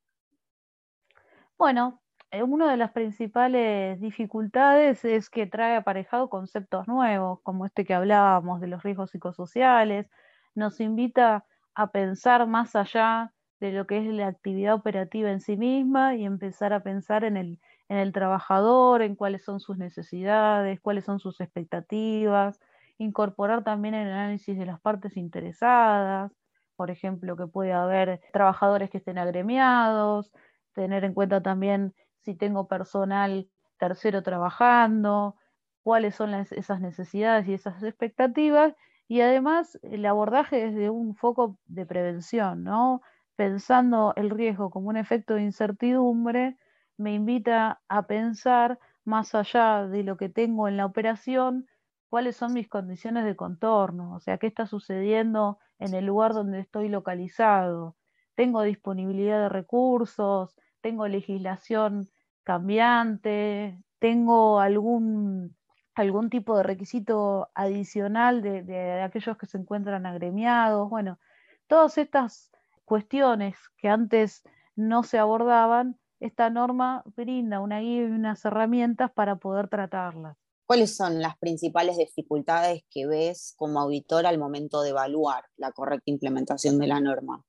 Bueno, 1.58 2.00
eh, 2.30 2.42
una 2.44 2.70
de 2.70 2.76
las 2.76 2.92
principales 2.92 4.00
dificultades 4.00 5.04
es 5.04 5.28
que 5.28 5.46
trae 5.46 5.76
aparejado 5.76 6.30
conceptos 6.30 6.86
nuevos, 6.86 7.40
como 7.42 7.66
este 7.66 7.84
que 7.84 7.94
hablábamos 7.94 8.60
de 8.60 8.68
los 8.68 8.82
riesgos 8.84 9.10
psicosociales, 9.10 10.08
nos 10.54 10.80
invita 10.80 11.44
a 11.74 11.90
pensar 11.92 12.46
más 12.46 12.76
allá 12.76 13.32
de 13.60 13.72
lo 13.72 13.86
que 13.86 13.98
es 13.98 14.06
la 14.06 14.26
actividad 14.26 14.74
operativa 14.74 15.30
en 15.30 15.40
sí 15.40 15.56
misma 15.56 16.16
y 16.16 16.24
empezar 16.24 16.72
a 16.72 16.82
pensar 16.82 17.24
en 17.24 17.36
el, 17.36 17.60
en 17.88 17.98
el 17.98 18.12
trabajador, 18.12 19.02
en 19.02 19.16
cuáles 19.16 19.44
son 19.44 19.60
sus 19.60 19.76
necesidades, 19.76 20.80
cuáles 20.80 21.04
son 21.04 21.20
sus 21.20 21.40
expectativas, 21.40 22.58
incorporar 22.98 23.64
también 23.64 23.94
el 23.94 24.08
análisis 24.08 24.58
de 24.58 24.66
las 24.66 24.80
partes 24.80 25.16
interesadas, 25.16 26.32
por 26.76 26.90
ejemplo, 26.90 27.36
que 27.36 27.46
puede 27.46 27.72
haber 27.72 28.20
trabajadores 28.32 28.90
que 28.90 28.98
estén 28.98 29.18
agremiados, 29.18 30.32
tener 30.74 31.04
en 31.04 31.12
cuenta 31.14 31.42
también 31.42 31.94
si 32.20 32.34
tengo 32.34 32.68
personal 32.68 33.48
tercero 33.78 34.22
trabajando, 34.22 35.36
cuáles 35.82 36.14
son 36.14 36.34
esas 36.34 36.80
necesidades 36.80 37.48
y 37.48 37.54
esas 37.54 37.82
expectativas 37.82 38.74
y 39.10 39.22
además 39.22 39.76
el 39.82 40.06
abordaje 40.06 40.70
desde 40.70 40.88
un 40.88 41.16
foco 41.16 41.58
de 41.66 41.84
prevención, 41.84 42.62
¿no? 42.62 43.02
Pensando 43.34 44.12
el 44.14 44.30
riesgo 44.30 44.70
como 44.70 44.88
un 44.88 44.96
efecto 44.96 45.34
de 45.34 45.42
incertidumbre, 45.42 46.56
me 46.96 47.12
invita 47.14 47.82
a 47.88 48.06
pensar 48.06 48.78
más 49.04 49.34
allá 49.34 49.88
de 49.88 50.04
lo 50.04 50.16
que 50.16 50.28
tengo 50.28 50.68
en 50.68 50.76
la 50.76 50.86
operación, 50.86 51.66
cuáles 52.08 52.36
son 52.36 52.52
mis 52.52 52.68
condiciones 52.68 53.24
de 53.24 53.34
contorno, 53.34 54.14
o 54.14 54.20
sea, 54.20 54.38
qué 54.38 54.46
está 54.46 54.66
sucediendo 54.66 55.58
en 55.80 55.92
el 55.94 56.06
lugar 56.06 56.32
donde 56.32 56.60
estoy 56.60 56.88
localizado. 56.88 57.96
Tengo 58.36 58.62
disponibilidad 58.62 59.40
de 59.42 59.48
recursos, 59.48 60.54
tengo 60.82 61.08
legislación 61.08 62.10
cambiante, 62.44 63.76
tengo 63.98 64.60
algún 64.60 65.56
algún 66.00 66.30
tipo 66.30 66.56
de 66.56 66.62
requisito 66.62 67.50
adicional 67.54 68.42
de, 68.42 69.02
aquellos 69.02 69.36
que 69.36 69.46
se 69.46 69.58
encuentran 69.58 70.06
agremiados. 70.06 70.88
Bueno, 70.88 71.18
todas 71.66 71.98
estas 71.98 72.50
cuestiones 72.84 73.56
que 73.76 73.88
antes 73.88 74.42
no 74.76 75.02
se 75.02 75.18
abordaban, 75.18 75.98
esta 76.18 76.50
norma 76.50 77.02
brinda 77.16 77.60
una 77.60 77.80
guía 77.80 78.02
y 78.02 78.10
unas 78.10 78.44
herramientas 78.44 79.10
para 79.12 79.36
poder 79.36 79.68
tratarlas. 79.68 80.36
¿Cuáles 80.66 80.96
son 80.96 81.20
las 81.20 81.36
principales 81.38 81.96
dificultades 81.96 82.84
que 82.90 83.06
ves 83.06 83.54
como 83.56 83.80
auditor 83.80 84.26
al 84.26 84.38
momento 84.38 84.82
de 84.82 84.90
evaluar 84.90 85.44
la 85.56 85.72
correcta 85.72 86.10
implementación 86.10 86.78
de 86.78 86.86
la 86.86 87.00
norma? 87.00 87.42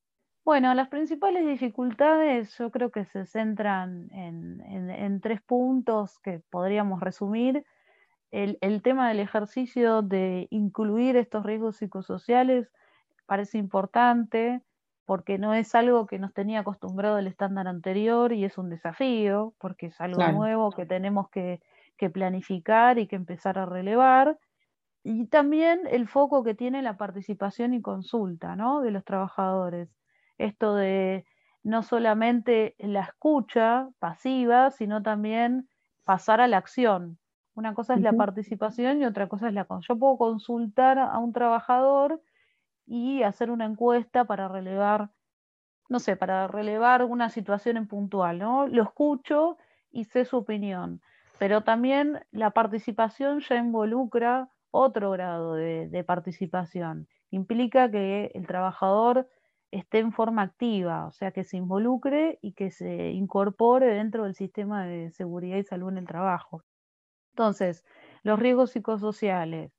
Bueno, 0.44 0.74
las 0.74 0.88
principales 0.88 1.46
dificultades 1.46 2.58
yo 2.58 2.72
creo 2.72 2.90
que 2.90 3.06
se 3.06 3.26
centran 3.28 4.10
en 4.12 5.22
tres 5.22 5.42
puntos 5.42 6.18
que 6.20 6.42
podríamos 6.50 7.00
resumir 7.00 7.64
el, 8.32 8.82
tema 8.82 9.10
del 9.10 9.20
ejercicio 9.20 10.02
de 10.02 10.48
incluir 10.52 11.18
estos 11.18 11.46
riesgos 11.46 11.78
psicosociales 11.78 12.72
parece 13.26 13.58
importante 13.58 14.62
porque 15.06 15.38
no 15.38 15.54
es 15.54 15.76
algo 15.76 16.08
que 16.08 16.20
nos 16.20 16.34
tenía 16.34 16.62
acostumbrado 16.62 17.18
el 17.18 17.28
estándar 17.28 17.68
anterior 17.68 18.32
y 18.32 18.46
es 18.46 18.58
un 18.58 18.70
desafío 18.70 19.54
porque 19.58 19.88
es 19.88 20.00
algo 20.00 20.26
nuevo 20.32 20.72
que 20.72 20.86
tenemos 20.86 21.30
que, 21.30 21.62
planificar 22.14 22.98
y 22.98 23.06
que 23.06 23.16
empezar 23.16 23.60
a 23.60 23.68
relevar. 23.68 24.40
Y 25.04 25.28
también 25.28 25.82
el 25.88 26.08
foco 26.08 26.44
que 26.44 26.56
tiene 26.56 26.82
la 26.82 26.98
participación 26.98 27.76
y 27.76 27.82
consulta 27.82 28.56
¿no? 28.56 28.82
de 28.82 28.90
los 28.90 29.06
trabajadores. 29.06 29.88
Esto 30.40 30.74
de 30.74 31.26
no 31.62 31.84
solamente 31.84 32.74
la 32.80 33.02
escucha 33.02 33.90
pasiva, 34.00 34.72
sino 34.72 35.04
también 35.04 35.70
pasar 36.04 36.42
a 36.42 36.48
la 36.48 36.58
acción. 36.58 37.20
Una 37.62 37.76
cosa 37.76 37.94
es 37.94 38.02
la 38.02 38.14
participación 38.14 39.00
y 39.00 39.06
otra 39.06 39.28
cosa 39.28 39.50
es 39.50 39.54
la... 39.54 39.68
Yo 39.88 39.96
puedo 39.96 40.18
consultar 40.18 40.98
a 40.98 41.20
un 41.20 41.32
trabajador 41.32 42.20
y 42.88 43.22
hacer 43.22 43.52
una 43.52 43.66
encuesta 43.66 44.26
para 44.26 44.48
relevar, 44.48 45.12
no 45.88 46.00
sé, 46.00 46.16
para 46.16 46.48
relevar 46.48 47.04
una 47.04 47.30
situación 47.30 47.78
en 47.78 47.88
puntual, 47.88 48.40
¿no? 48.40 48.66
Lo 48.66 48.82
escucho 48.82 49.58
y 49.92 50.06
sé 50.06 50.26
su 50.26 50.38
opinión, 50.38 51.02
pero 51.38 51.62
también 51.62 52.26
la 52.32 52.50
participación 52.50 53.42
ya 53.42 53.58
involucra 53.58 54.50
otro 54.72 55.12
grado 55.12 55.54
de 55.54 56.04
participación. 56.04 57.08
Implica 57.30 57.92
que 57.92 58.32
el 58.34 58.48
trabajador 58.48 59.30
esté 59.70 60.00
en 60.00 60.14
forma 60.14 60.42
activa, 60.42 61.06
o 61.06 61.12
sea, 61.12 61.32
que 61.32 61.44
se 61.44 61.58
involucre 61.58 62.40
y 62.42 62.54
que 62.54 62.72
se 62.72 63.12
incorpore 63.12 63.86
dentro 63.86 64.24
del 64.24 64.34
sistema 64.34 64.84
de 64.84 65.12
seguridad 65.12 65.58
y 65.58 65.64
salud 65.64 65.90
en 65.90 66.00
el 66.00 66.08
trabajo. 66.08 66.64
Entonces, 67.34 67.86
los 68.24 68.40
riesgos 68.40 68.72
psicosociales, 68.72 69.72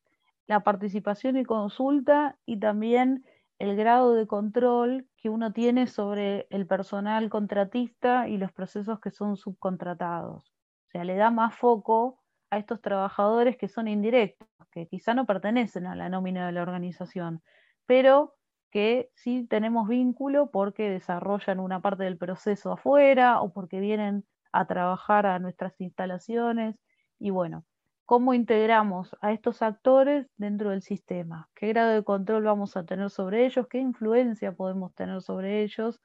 la 0.46 0.60
participación 0.60 1.36
y 1.36 1.44
consulta 1.44 2.38
y 2.46 2.58
también 2.58 3.24
el 3.58 3.76
grado 3.76 4.14
de 4.14 4.26
control 4.26 5.06
que 5.16 5.28
uno 5.28 5.52
tiene 5.52 5.86
sobre 5.86 6.46
el 6.50 6.66
personal 6.66 7.28
contratista 7.30 8.28
y 8.28 8.36
los 8.38 8.52
procesos 8.52 8.98
que 9.00 9.10
son 9.10 9.36
subcontratados. 9.36 10.50
O 10.88 10.90
sea, 10.90 11.04
le 11.04 11.14
da 11.16 11.30
más 11.30 11.54
foco 11.54 12.18
a 12.50 12.58
estos 12.58 12.80
trabajadores 12.82 13.56
que 13.56 13.68
son 13.68 13.86
indirectos, 13.88 14.48
que 14.70 14.88
quizá 14.88 15.14
no 15.14 15.26
pertenecen 15.26 15.86
a 15.86 15.94
la 15.94 16.08
nómina 16.08 16.46
de 16.46 16.52
la 16.52 16.62
organización, 16.62 17.42
pero 17.86 18.34
que 18.70 19.10
sí 19.14 19.46
tenemos 19.48 19.86
vínculo 19.88 20.50
porque 20.50 20.90
desarrollan 20.90 21.60
una 21.60 21.80
parte 21.80 22.04
del 22.04 22.18
proceso 22.18 22.72
afuera 22.72 23.40
o 23.42 23.52
porque 23.52 23.80
vienen 23.80 24.24
a 24.52 24.66
trabajar 24.66 25.26
a 25.26 25.38
nuestras 25.38 25.80
instalaciones. 25.80 26.76
Y 27.22 27.30
bueno, 27.30 27.64
¿cómo 28.04 28.34
integramos 28.34 29.16
a 29.20 29.32
estos 29.32 29.62
actores 29.62 30.26
dentro 30.38 30.70
del 30.70 30.82
sistema? 30.82 31.48
¿Qué 31.54 31.68
grado 31.68 31.92
de 31.92 32.02
control 32.02 32.42
vamos 32.42 32.76
a 32.76 32.84
tener 32.84 33.10
sobre 33.10 33.46
ellos? 33.46 33.68
¿Qué 33.70 33.78
influencia 33.78 34.56
podemos 34.56 34.92
tener 34.96 35.22
sobre 35.22 35.62
ellos? 35.62 36.00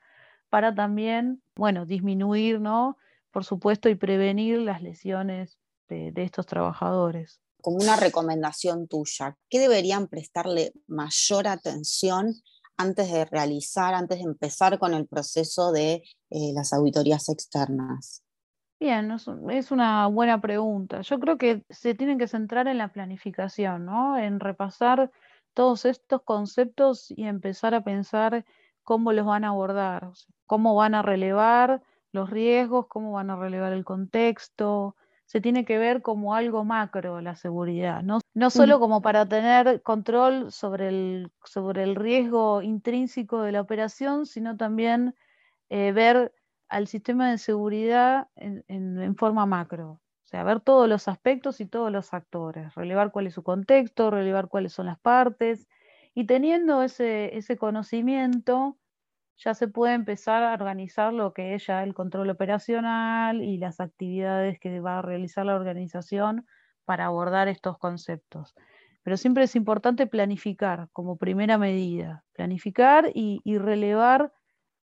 Para 0.49 0.75
también, 0.75 1.41
bueno, 1.55 1.87
disminuir, 1.87 2.61
¿no? 2.61 2.97
Por 3.31 3.45
supuesto, 3.45 3.89
y 3.89 3.95
prevenir 3.95 4.59
las 4.59 4.83
lesiones 4.83 5.57
de, 5.89 6.13
estos 6.17 6.45
trabajadores 6.45 7.41
como 7.61 7.77
una 7.77 7.95
recomendación 7.95 8.87
tuya, 8.87 9.35
¿qué 9.49 9.59
deberían 9.59 10.07
prestarle 10.07 10.73
mayor 10.85 11.47
atención 11.47 12.35
antes 12.77 13.11
de 13.11 13.25
realizar, 13.25 13.95
antes 13.95 14.19
de 14.19 14.23
empezar 14.23 14.77
con 14.77 14.93
el 14.93 15.07
proceso 15.07 15.71
de 15.71 16.03
eh, 16.29 16.53
las 16.53 16.71
auditorías 16.71 17.27
externas? 17.27 18.21
Bien, 18.79 19.11
es 19.49 19.71
una 19.71 20.05
buena 20.07 20.39
pregunta. 20.39 21.01
Yo 21.01 21.19
creo 21.19 21.37
que 21.37 21.63
se 21.69 21.95
tienen 21.95 22.19
que 22.19 22.27
centrar 22.27 22.67
en 22.67 22.77
la 22.77 22.89
planificación, 22.89 23.85
¿no? 23.85 24.17
En 24.17 24.39
repasar 24.39 25.11
todos 25.55 25.85
estos 25.85 26.21
conceptos 26.21 27.09
y 27.09 27.23
empezar 27.25 27.73
a 27.73 27.83
pensar 27.83 28.45
cómo 28.83 29.13
los 29.13 29.25
van 29.25 29.45
a 29.45 29.49
abordar, 29.49 30.11
cómo 30.45 30.75
van 30.75 30.93
a 30.93 31.01
relevar 31.01 31.81
los 32.11 32.29
riesgos, 32.29 32.85
cómo 32.87 33.11
van 33.13 33.31
a 33.31 33.35
relevar 33.35 33.73
el 33.73 33.83
contexto, 33.83 34.95
se 35.25 35.41
tiene 35.41 35.65
que 35.65 35.77
ver 35.77 36.01
como 36.01 36.35
algo 36.35 36.63
macro 36.63 37.19
la 37.19 37.35
seguridad, 37.35 38.01
no, 38.01 38.19
no 38.33 38.49
solo 38.49 38.79
como 38.79 39.01
para 39.01 39.27
tener 39.27 39.81
control 39.81 40.51
sobre 40.51 40.87
el, 40.87 41.31
sobre 41.43 41.83
el 41.83 41.95
riesgo 41.95 42.61
intrínseco 42.61 43.41
de 43.41 43.51
la 43.51 43.61
operación, 43.61 44.25
sino 44.25 44.55
también 44.55 45.15
eh, 45.69 45.91
ver 45.91 46.33
al 46.69 46.87
sistema 46.87 47.29
de 47.31 47.37
seguridad 47.37 48.27
en, 48.35 49.15
forma 49.15 49.45
macro. 49.45 50.01
O 50.25 50.29
sea, 50.29 50.43
ver 50.43 50.59
todos 50.59 50.89
los 50.89 51.07
aspectos 51.07 51.61
y 51.61 51.65
todos 51.65 51.91
los 51.91 52.13
actores, 52.13 52.75
relevar 52.75 53.11
cuál 53.11 53.27
es 53.27 53.33
su 53.33 53.43
contexto, 53.43 54.11
relevar 54.11 54.49
cuáles 54.49 54.73
son 54.73 54.87
las 54.87 54.99
partes, 54.99 55.67
y 56.13 56.25
teniendo 56.25 56.83
ese, 56.83 57.37
ese 57.37 57.57
conocimiento, 57.57 58.77
ya 59.37 59.53
se 59.53 59.67
puede 59.67 59.93
empezar 59.93 60.43
a 60.43 60.53
organizar 60.53 61.13
lo 61.13 61.33
que 61.33 61.53
es 61.53 61.67
ya 61.67 61.83
el 61.83 61.93
control 61.93 62.29
operacional 62.29 63.41
y 63.41 63.57
las 63.57 63.79
actividades 63.79 64.59
que 64.59 64.79
va 64.79 64.99
a 64.99 65.01
realizar 65.01 65.45
la 65.45 65.55
organización 65.55 66.45
para 66.85 67.05
abordar 67.05 67.47
estos 67.47 67.77
conceptos. 67.77 68.55
Pero 69.03 69.15
siempre 69.15 69.43
es 69.43 69.55
importante 69.55 70.07
planificar 70.07 70.89
como 70.91 71.17
primera 71.17 71.57
medida, 71.57 72.23
planificar 72.33 73.11
y, 73.13 73.41
relevar 73.57 74.33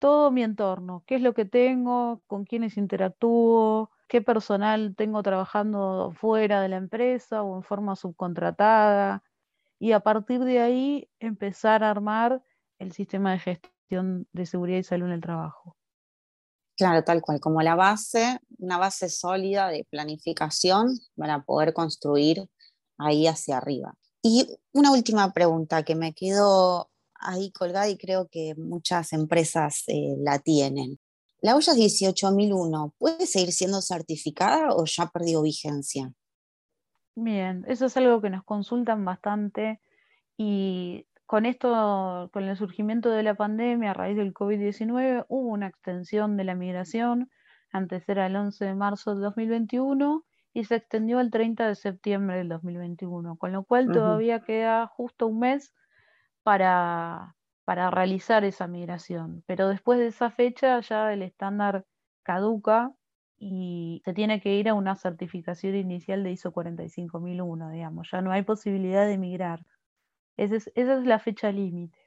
todo 0.02 0.32
mi 0.32 0.42
entorno, 0.42 1.04
qué 1.06 1.16
es 1.16 1.22
lo 1.22 1.36
que 1.36 1.46
tengo, 1.46 2.24
con 2.26 2.44
quiénes 2.44 2.76
interactúo, 2.76 3.92
qué 4.08 4.20
personal 4.20 4.96
tengo 4.98 5.22
trabajando 5.22 6.12
fuera 6.20 6.60
de 6.60 6.70
la 6.70 6.78
empresa 6.78 7.44
o 7.44 7.56
en 7.56 7.64
forma 7.64 7.96
subcontratada, 7.96 9.24
y 9.80 9.92
a 9.94 10.00
partir 10.00 10.44
de 10.44 10.60
ahí 10.60 11.10
empezar 11.20 11.84
a 11.84 11.92
armar 11.92 12.44
el 12.80 12.92
sistema 12.92 13.32
de 13.32 13.40
gestión 13.40 14.28
de 14.34 14.46
seguridad 14.48 14.80
y 14.80 14.84
salud 14.84 15.06
en 15.06 15.14
el 15.14 15.22
trabajo. 15.22 15.78
Claro, 16.76 17.04
tal 17.04 17.22
cual, 17.22 17.40
como 17.40 17.62
la 17.62 17.76
base, 17.76 18.40
una 18.58 18.80
base 18.80 19.08
sólida 19.08 19.68
de 19.68 19.86
planificación 19.90 20.98
para 21.16 21.44
poder 21.44 21.74
construir 21.74 22.50
ahí 22.98 23.28
hacia 23.28 23.58
arriba. 23.58 23.94
Y 24.24 24.48
una 24.74 24.92
última 24.92 25.32
pregunta 25.32 25.84
que 25.84 25.96
me 25.96 26.14
quedó 26.14 26.91
ahí 27.22 27.52
colgada 27.52 27.90
y 27.90 27.98
creo 27.98 28.28
que 28.28 28.56
muchas 28.56 29.14
empresas 29.14 29.84
eh, 29.88 30.16
la 30.20 30.40
tienen. 30.40 31.00
¿La 31.42 31.56
OYA 31.56 31.74
18001 31.74 32.94
puede 32.98 33.26
seguir 33.26 33.52
siendo 33.52 33.82
certificada 33.82 34.74
o 34.74 34.86
ya 34.86 35.08
perdió 35.08 35.42
vigencia? 35.42 36.14
Bien, 37.16 37.66
eso 37.68 37.88
es 37.88 37.98
algo 37.98 38.22
que 38.22 38.30
nos 38.30 38.44
consultan 38.44 39.04
bastante 39.04 39.82
y 40.38 41.08
con 41.26 41.46
esto, 41.46 42.30
con 42.34 42.44
el 42.44 42.58
surgimiento 42.58 43.10
de 43.10 43.24
la 43.24 43.36
pandemia 43.36 43.92
a 43.92 43.94
raíz 43.94 44.18
del 44.18 44.34
COVID-19, 44.34 45.26
hubo 45.30 45.50
una 45.50 45.68
extensión 45.68 46.36
de 46.36 46.44
la 46.44 46.56
migración. 46.56 47.32
Antes 47.72 48.08
era 48.10 48.26
el 48.26 48.36
11 48.36 48.66
de 48.66 48.76
marzo 48.76 49.14
del 49.14 49.24
2021 49.24 50.26
y 50.54 50.66
se 50.66 50.76
extendió 50.76 51.20
al 51.20 51.32
30 51.32 51.70
de 51.70 51.76
septiembre 51.76 52.38
del 52.38 52.50
2021, 52.50 53.38
con 53.38 53.54
lo 53.54 53.64
cual 53.64 53.92
todavía 53.94 54.42
queda 54.42 54.88
justo 54.88 55.28
un 55.28 55.40
mes 55.40 55.74
para, 56.44 57.36
para 57.66 57.92
realizar 57.92 58.44
esa 58.44 58.68
migración. 58.68 59.44
Pero 59.48 59.70
después 59.70 60.00
de 60.00 60.08
esa 60.08 60.32
fecha 60.32 60.80
ya 60.82 61.14
el 61.14 61.22
estándar 61.22 61.86
caduca 62.24 62.94
y 63.38 64.04
se 64.06 64.14
tiene 64.14 64.40
que 64.40 64.54
ir 64.54 64.70
a 64.70 64.76
una 64.76 64.96
certificación 64.96 65.76
inicial 65.76 66.24
de 66.24 66.32
ISO 66.32 66.52
45001, 66.52 67.72
digamos, 67.72 68.08
ya 68.12 68.22
no 68.22 68.32
hay 68.32 68.44
posibilidad 68.44 69.08
de 69.08 69.18
migrar. 69.18 69.66
Esa 70.38 70.56
es, 70.56 71.06
la 71.06 71.20
fecha 71.20 71.52
límite. 71.52 71.98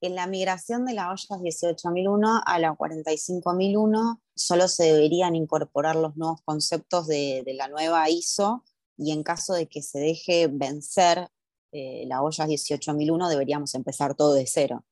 En 0.00 0.14
la 0.14 0.26
migración 0.26 0.84
de 0.84 0.94
la 0.94 1.10
olla 1.10 1.16
18.001 1.16 2.42
a 2.44 2.58
la 2.58 2.72
45.001 2.72 4.20
solo 4.34 4.68
se 4.68 4.84
deberían 4.84 5.34
incorporar 5.34 5.96
los 5.96 6.16
nuevos 6.16 6.42
conceptos 6.42 7.06
de, 7.06 7.42
la 7.56 7.68
nueva 7.68 8.08
ISO 8.08 8.64
y 8.96 9.12
en 9.12 9.22
caso 9.22 9.54
de 9.54 9.66
que 9.66 9.82
se 9.82 9.98
deje 9.98 10.46
vencer 10.46 11.28
eh, 11.72 12.04
la 12.06 12.22
olla 12.22 12.46
18.001 12.46 13.28
deberíamos 13.28 13.74
empezar 13.74 14.14
todo 14.14 14.34
de 14.34 14.46
cero. 14.46 14.84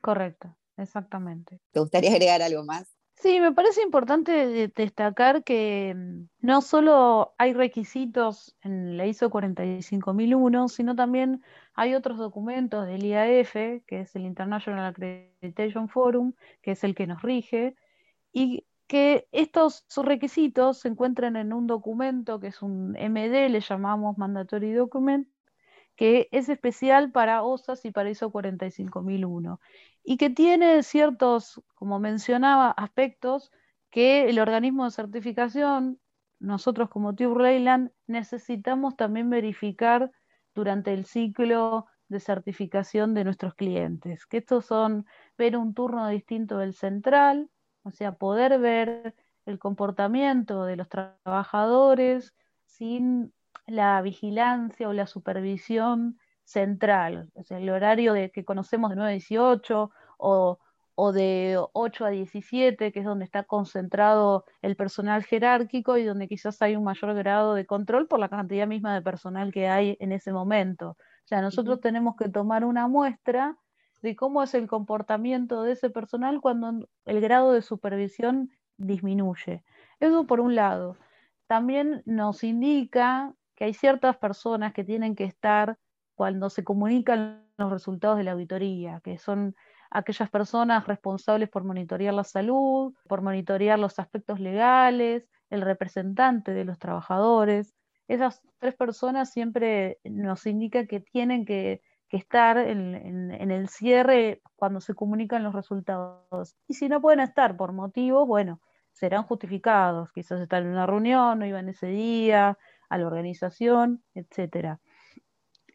Correcto, 0.00 0.56
exactamente. 0.76 1.60
¿Te 1.72 1.80
gustaría 1.80 2.10
agregar 2.10 2.42
algo 2.42 2.64
más? 2.64 2.98
Sí, 3.20 3.40
me 3.40 3.50
parece 3.50 3.82
importante 3.82 4.68
destacar 4.68 5.42
que 5.42 5.92
mm, 5.96 6.28
no 6.40 6.62
solo 6.62 7.34
hay 7.36 7.52
requisitos 7.52 8.56
en 8.62 8.96
la 8.96 9.06
ISO 9.06 9.28
45001, 9.28 10.68
sino 10.68 10.94
también 10.94 11.42
hay 11.74 11.94
otros 11.94 12.18
documentos 12.18 12.86
del 12.86 13.04
IAF, 13.04 13.54
que 13.86 14.00
es 14.02 14.14
el 14.14 14.24
International 14.24 14.86
Accreditation 14.86 15.88
Forum, 15.88 16.34
que 16.62 16.72
es 16.72 16.84
el 16.84 16.94
que 16.94 17.08
nos 17.08 17.22
rige, 17.22 17.74
y 18.32 18.66
que 18.86 19.26
estos 19.32 19.84
requisitos 19.96 20.78
se 20.78 20.88
encuentran 20.88 21.36
en 21.36 21.52
un 21.52 21.66
documento 21.66 22.38
que 22.38 22.48
es 22.48 22.62
un 22.62 22.92
MD, 22.92 23.48
le 23.48 23.60
llamamos 23.60 24.16
Mandatory 24.16 24.72
Document, 24.72 25.28
que 25.98 26.28
es 26.30 26.48
especial 26.48 27.10
para 27.10 27.42
OSAS 27.42 27.84
y 27.84 27.90
para 27.90 28.08
ISO 28.08 28.30
45001 28.30 29.60
y 30.04 30.16
que 30.16 30.30
tiene 30.30 30.84
ciertos, 30.84 31.60
como 31.74 31.98
mencionaba, 31.98 32.70
aspectos 32.70 33.50
que 33.90 34.28
el 34.30 34.38
organismo 34.38 34.84
de 34.84 34.92
certificación, 34.92 35.98
nosotros 36.38 36.88
como 36.88 37.16
Tube 37.16 37.42
Leyland, 37.42 37.90
necesitamos 38.06 38.96
también 38.96 39.28
verificar 39.28 40.12
durante 40.54 40.94
el 40.94 41.04
ciclo 41.04 41.86
de 42.06 42.20
certificación 42.20 43.12
de 43.12 43.24
nuestros 43.24 43.54
clientes, 43.54 44.24
que 44.24 44.36
estos 44.36 44.66
son 44.66 45.04
ver 45.36 45.56
un 45.56 45.74
turno 45.74 46.06
distinto 46.06 46.58
del 46.58 46.74
central, 46.74 47.50
o 47.82 47.90
sea, 47.90 48.12
poder 48.12 48.60
ver 48.60 49.16
el 49.46 49.58
comportamiento 49.58 50.64
de 50.64 50.76
los 50.76 50.88
trabajadores 50.88 52.36
sin 52.66 53.32
la 53.66 54.00
vigilancia 54.02 54.88
o 54.88 54.92
la 54.92 55.06
supervisión 55.06 56.18
central, 56.44 57.30
o 57.34 57.42
sea, 57.42 57.58
el 57.58 57.68
horario 57.68 58.14
de, 58.14 58.30
que 58.30 58.44
conocemos 58.44 58.90
de 58.90 58.96
9 58.96 59.10
a 59.10 59.12
18 59.12 59.90
o, 60.16 60.58
o 60.94 61.12
de 61.12 61.58
8 61.72 62.04
a 62.06 62.10
17, 62.10 62.90
que 62.90 62.98
es 62.98 63.04
donde 63.04 63.24
está 63.24 63.44
concentrado 63.44 64.44
el 64.62 64.74
personal 64.74 65.24
jerárquico 65.24 65.98
y 65.98 66.04
donde 66.04 66.26
quizás 66.26 66.60
hay 66.62 66.74
un 66.74 66.84
mayor 66.84 67.14
grado 67.14 67.54
de 67.54 67.66
control 67.66 68.08
por 68.08 68.18
la 68.18 68.28
cantidad 68.28 68.66
misma 68.66 68.94
de 68.94 69.02
personal 69.02 69.52
que 69.52 69.68
hay 69.68 69.96
en 70.00 70.12
ese 70.12 70.32
momento. 70.32 70.90
O 70.90 71.28
sea, 71.28 71.42
nosotros 71.42 71.80
tenemos 71.80 72.16
que 72.16 72.30
tomar 72.30 72.64
una 72.64 72.88
muestra 72.88 73.56
de 74.02 74.16
cómo 74.16 74.42
es 74.42 74.54
el 74.54 74.66
comportamiento 74.66 75.62
de 75.62 75.72
ese 75.72 75.90
personal 75.90 76.40
cuando 76.40 76.88
el 77.04 77.20
grado 77.20 77.52
de 77.52 77.62
supervisión 77.62 78.50
disminuye. 78.76 79.64
Eso 80.00 80.26
por 80.26 80.40
un 80.40 80.54
lado. 80.54 80.96
También 81.46 82.02
nos 82.06 82.44
indica 82.44 83.34
que 83.58 83.64
hay 83.64 83.74
ciertas 83.74 84.16
personas 84.16 84.72
que 84.72 84.84
tienen 84.84 85.16
que 85.16 85.24
estar 85.24 85.76
cuando 86.14 86.48
se 86.48 86.62
comunican 86.62 87.44
los 87.56 87.72
resultados 87.72 88.16
de 88.16 88.22
la 88.22 88.30
auditoría, 88.30 89.00
que 89.02 89.18
son 89.18 89.56
aquellas 89.90 90.30
personas 90.30 90.86
responsables 90.86 91.48
por 91.48 91.64
monitorear 91.64 92.14
la 92.14 92.22
salud, 92.22 92.94
por 93.08 93.20
monitorear 93.20 93.76
los 93.76 93.98
aspectos 93.98 94.38
legales, 94.38 95.28
el 95.50 95.62
representante 95.62 96.52
de 96.52 96.64
los 96.64 96.78
trabajadores. 96.78 97.74
Esas 98.06 98.42
tres 98.58 98.76
personas 98.76 99.32
siempre 99.32 99.98
nos 100.04 100.46
indican 100.46 100.86
que 100.86 101.00
tienen 101.00 101.44
que, 101.44 101.82
estar 102.10 102.58
en, 102.58 102.94
en, 102.94 103.50
el 103.50 103.68
cierre 103.68 104.40
cuando 104.54 104.80
se 104.80 104.94
comunican 104.94 105.42
los 105.42 105.52
resultados. 105.52 106.56
Y 106.68 106.74
si 106.74 106.88
no 106.88 107.00
pueden 107.00 107.20
estar 107.20 107.56
por 107.56 107.72
motivos, 107.72 108.26
bueno, 108.26 108.60
serán 108.92 109.24
justificados. 109.24 110.12
Quizás 110.12 110.40
están 110.40 110.62
en 110.62 110.70
una 110.70 110.86
reunión, 110.86 111.40
no 111.40 111.44
iban 111.44 111.68
ese 111.68 111.88
día, 111.88 112.56
a 112.88 112.98
la 112.98 113.06
organización, 113.06 114.02
etcétera. 114.14 114.80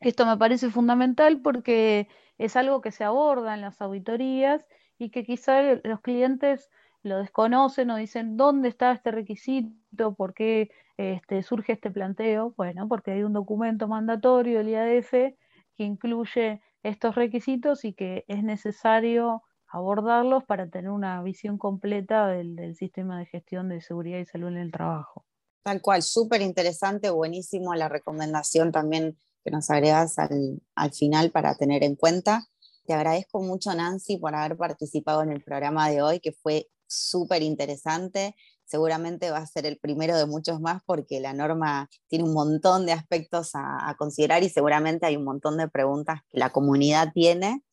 Esto 0.01 0.25
me 0.25 0.37
parece 0.37 0.69
fundamental 0.69 1.41
porque 1.41 2.07
es 2.37 2.55
algo 2.55 2.81
que 2.81 2.91
se 2.91 3.03
aborda 3.03 3.53
en 3.53 3.61
las 3.61 3.81
auditorías 3.81 4.65
y 4.97 5.09
que 5.11 5.23
quizá 5.23 5.61
los 5.83 6.01
clientes 6.01 6.69
lo 7.03 7.17
desconocen 7.17 7.89
o 7.91 7.97
dicen 7.97 8.37
dónde 8.37 8.69
está 8.69 8.91
este 8.91 9.11
requisito, 9.11 10.15
por 10.15 10.33
qué 10.33 10.71
este, 10.97 11.43
surge 11.43 11.73
este 11.73 11.91
planteo. 11.91 12.53
Bueno, 12.57 12.87
porque 12.87 13.11
hay 13.11 13.23
un 13.23 13.33
documento 13.33 13.87
mandatorio 13.87 14.59
del 14.59 14.69
IADF 14.69 15.11
que 15.11 15.83
incluye 15.83 16.61
estos 16.81 17.15
requisitos 17.15 17.85
y 17.85 17.93
que 17.93 18.25
es 18.27 18.43
necesario 18.43 19.43
abordarlos 19.67 20.43
para 20.43 20.69
tener 20.69 20.91
una 20.91 21.21
visión 21.23 21.57
completa 21.57 22.27
del, 22.27 22.55
del 22.55 22.75
sistema 22.75 23.19
de 23.19 23.25
gestión 23.25 23.69
de 23.69 23.81
seguridad 23.81 24.19
y 24.19 24.25
salud 24.25 24.49
en 24.49 24.57
el 24.57 24.71
trabajo. 24.71 25.25
Tal 25.63 25.81
cual, 25.81 26.03
súper 26.03 26.41
interesante, 26.41 27.09
buenísimo 27.09 27.73
la 27.73 27.89
recomendación 27.89 28.71
también 28.71 29.17
que 29.43 29.51
nos 29.51 29.69
agregas 29.69 30.19
al, 30.19 30.61
al 30.75 30.93
final 30.93 31.31
para 31.31 31.55
tener 31.55 31.83
en 31.83 31.95
cuenta. 31.95 32.47
Te 32.85 32.93
agradezco 32.93 33.41
mucho, 33.41 33.73
Nancy, 33.73 34.17
por 34.17 34.35
haber 34.35 34.57
participado 34.57 35.23
en 35.23 35.31
el 35.31 35.41
programa 35.41 35.89
de 35.89 36.01
hoy, 36.01 36.19
que 36.19 36.33
fue 36.33 36.69
súper 36.87 37.41
interesante. 37.41 38.35
Seguramente 38.65 39.31
va 39.31 39.37
a 39.37 39.47
ser 39.47 39.65
el 39.65 39.77
primero 39.77 40.17
de 40.17 40.25
muchos 40.25 40.59
más 40.59 40.81
porque 40.85 41.19
la 41.19 41.33
norma 41.33 41.89
tiene 42.07 42.25
un 42.25 42.33
montón 42.33 42.85
de 42.85 42.93
aspectos 42.93 43.51
a, 43.53 43.95
considerar 43.97 44.43
y 44.43 44.49
seguramente 44.49 45.05
hay 45.05 45.15
un 45.15 45.25
montón 45.25 45.57
de 45.57 45.67
preguntas 45.67 46.21
que 46.31 46.39
la 46.39 46.51
comunidad 46.51 47.11
tiene. 47.13 47.63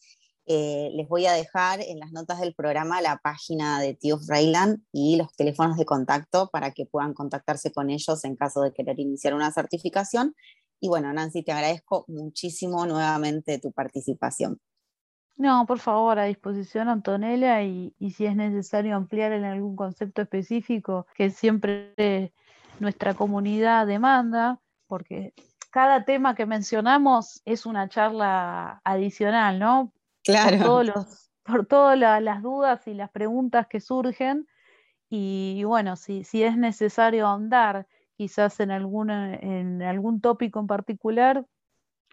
Eh, 0.47 0.91
les 0.95 1.09
voy 1.09 1.27
a 1.27 1.33
dejar 1.33 1.81
en 1.81 1.99
las 1.99 2.13
notas 2.13 2.41
del 2.41 2.55
programa 2.55 3.01
la 3.01 3.19
página 3.19 3.81
de 3.81 3.95
TIUF 3.95 4.29
Rayland 4.29 4.83
y 4.93 5.17
los 5.17 5.33
teléfonos 5.35 5.77
de 5.77 5.85
contacto 5.85 6.49
para 6.51 6.73
que 6.73 6.87
puedan 6.87 7.15
contactarse 7.15 7.73
con 7.73 7.91
ellos 7.91 8.25
en 8.25 8.37
caso 8.37 8.63
de 8.63 8.73
querer 8.73 8.99
iniciar 8.99 9.35
una 9.35 9.53
certificación 9.53 10.35
y 10.81 10.89
bueno, 10.89 11.13
Nancy, 11.13 11.43
te 11.43 11.53
agradezco 11.53 12.07
muchísimo 12.09 12.87
nuevamente 12.87 13.59
tu 13.59 13.71
participación. 13.71 14.59
No, 15.37 15.65
por 15.67 15.79
favor, 15.79 16.19
a 16.19 16.25
disposición, 16.25 16.89
Antonella, 16.89 17.63
y, 17.63 17.95
si 18.15 18.27
es 18.27 18.35
necesario 18.37 18.97
ampliar 18.97 19.33
en 19.33 19.45
algún 19.45 19.77
concepto 19.77 20.23
específico 20.23 21.07
que 21.15 21.31
siempre 21.31 22.33
nuestra 22.79 23.15
comunidad 23.15 23.87
demanda, 23.87 24.61
porque 24.87 25.33
cada 25.71 26.05
tema 26.05 26.35
que 26.35 26.47
mencionamos 26.47 27.43
es 27.45 27.65
una 27.65 27.89
charla 27.89 28.81
adicional, 28.85 29.59
¿no? 29.59 29.93
Claro. 30.25 30.59
Por, 30.59 30.67
todos 30.67 30.87
los, 30.87 31.31
por 31.43 31.67
todas 31.67 31.99
las 31.99 32.43
dudas 32.43 32.87
y 32.87 32.95
las 32.95 33.11
preguntas 33.11 33.67
que 33.67 33.81
surgen. 33.81 34.47
Y 35.09 35.65
bueno, 35.65 35.97
si, 35.97 36.25
si 36.25 36.43
es 36.43 36.57
necesario 36.57 37.27
ahondar 37.27 37.87
quizás 38.17 38.61
en, 38.61 38.71
alguna, 38.71 39.35
en 39.35 39.83
algún 39.83 40.21
tópico 40.21 40.61
en 40.61 40.67
particular, 40.67 41.47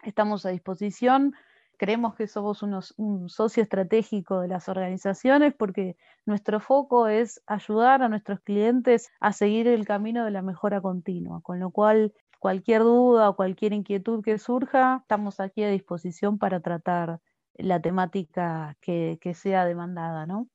estamos 0.02 0.46
a 0.46 0.50
disposición. 0.50 1.34
Creemos 1.76 2.16
que 2.16 2.26
somos 2.26 2.62
unos, 2.62 2.92
un 2.96 3.28
socio 3.28 3.62
estratégico 3.62 4.40
de 4.40 4.48
las 4.48 4.68
organizaciones 4.68 5.54
porque 5.54 5.96
nuestro 6.26 6.58
foco 6.58 7.06
es 7.06 7.40
ayudar 7.46 8.02
a 8.02 8.08
nuestros 8.08 8.40
clientes 8.40 9.10
a 9.20 9.32
seguir 9.32 9.68
el 9.68 9.86
camino 9.86 10.24
de 10.24 10.32
la 10.32 10.42
mejora 10.42 10.80
continua, 10.80 11.40
con 11.42 11.60
lo 11.60 11.70
cual 11.70 12.12
cualquier 12.40 12.82
duda 12.82 13.28
o 13.28 13.36
cualquier 13.36 13.72
inquietud 13.72 14.24
que 14.24 14.38
surja, 14.38 14.98
estamos 15.02 15.38
aquí 15.40 15.62
a 15.62 15.70
disposición 15.70 16.38
para 16.38 16.60
tratar 16.60 17.20
la 17.58 17.80
temática 17.80 18.76
que, 18.80 19.18
sea 19.34 19.64
demandada, 19.64 20.26
¿no? 20.26 20.48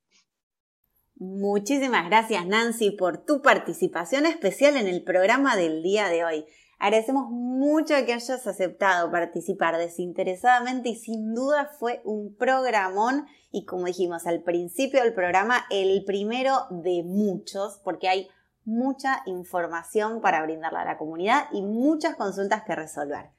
Muchísimas 1.16 2.08
gracias 2.08 2.46
Nancy 2.48 2.92
por 2.92 3.24
tu 3.24 3.42
participación 3.42 4.26
especial 4.26 4.78
en 4.78 4.88
el 4.88 5.04
programa 5.04 5.56
del 5.56 5.84
día 5.84 6.10
de 6.10 6.26
hoy. 6.26 6.46
Agradecemos 6.80 7.30
mucho 7.30 7.94
que 8.06 8.14
hayas 8.14 8.48
aceptado 8.48 9.12
participar 9.12 9.78
desinteresadamente 9.78 10.90
y 10.90 10.96
sin 10.96 11.34
duda 11.34 11.70
fue 11.80 12.02
un 12.04 12.36
programón 12.36 13.28
y 13.52 13.66
como 13.66 13.86
dijimos 13.86 14.26
al 14.26 14.42
principio 14.42 15.02
del 15.02 15.14
programa, 15.14 15.66
el 15.70 16.04
primero 16.04 16.66
de 16.72 17.04
muchos 17.06 17.80
porque 17.84 18.10
hay 18.10 18.28
mucha 18.66 19.22
información 19.26 20.20
para 20.20 20.42
brindarle 20.44 20.80
a 20.80 20.86
la 20.86 20.98
comunidad 20.98 21.46
y 21.52 21.62
muchas 21.62 22.16
consultas 22.16 22.64
que 22.64 22.76
resolver. 22.76 23.30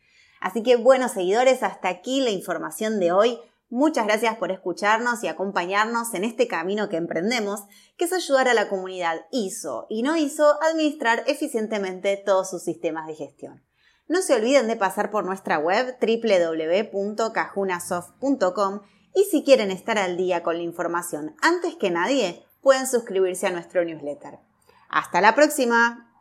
Así 0.40 0.62
que 0.62 0.76
buenos 0.76 1.12
seguidores, 1.12 1.62
hasta 1.62 1.88
aquí 1.88 2.20
la 2.20 2.30
información 2.30 3.00
de 3.00 3.12
hoy. 3.12 3.38
Muchas 3.76 4.06
gracias 4.06 4.36
por 4.36 4.52
escucharnos 4.52 5.24
y 5.24 5.26
acompañarnos 5.26 6.14
en 6.14 6.22
este 6.22 6.46
camino 6.46 6.88
que 6.88 6.96
emprendemos, 6.96 7.64
que 7.96 8.04
es 8.04 8.12
ayudar 8.12 8.46
a 8.46 8.54
la 8.54 8.68
comunidad 8.68 9.22
ISO 9.32 9.86
y 9.88 10.04
no 10.04 10.16
ISO 10.16 10.62
a 10.62 10.66
administrar 10.66 11.24
eficientemente 11.26 12.16
todos 12.24 12.48
sus 12.48 12.62
sistemas 12.62 13.08
de 13.08 13.16
gestión. 13.16 13.64
No 14.06 14.22
se 14.22 14.36
olviden 14.36 14.68
de 14.68 14.76
pasar 14.76 15.10
por 15.10 15.24
nuestra 15.24 15.58
web 15.58 15.98
www.cajunasoft.com 16.00 18.82
y 19.12 19.24
si 19.24 19.42
quieren 19.42 19.72
estar 19.72 19.98
al 19.98 20.16
día 20.16 20.44
con 20.44 20.56
la 20.56 20.62
información 20.62 21.34
antes 21.42 21.74
que 21.74 21.90
nadie, 21.90 22.46
pueden 22.60 22.86
suscribirse 22.86 23.48
a 23.48 23.50
nuestro 23.50 23.84
newsletter. 23.84 24.38
Hasta 24.88 25.20
la 25.20 25.34
próxima. 25.34 26.13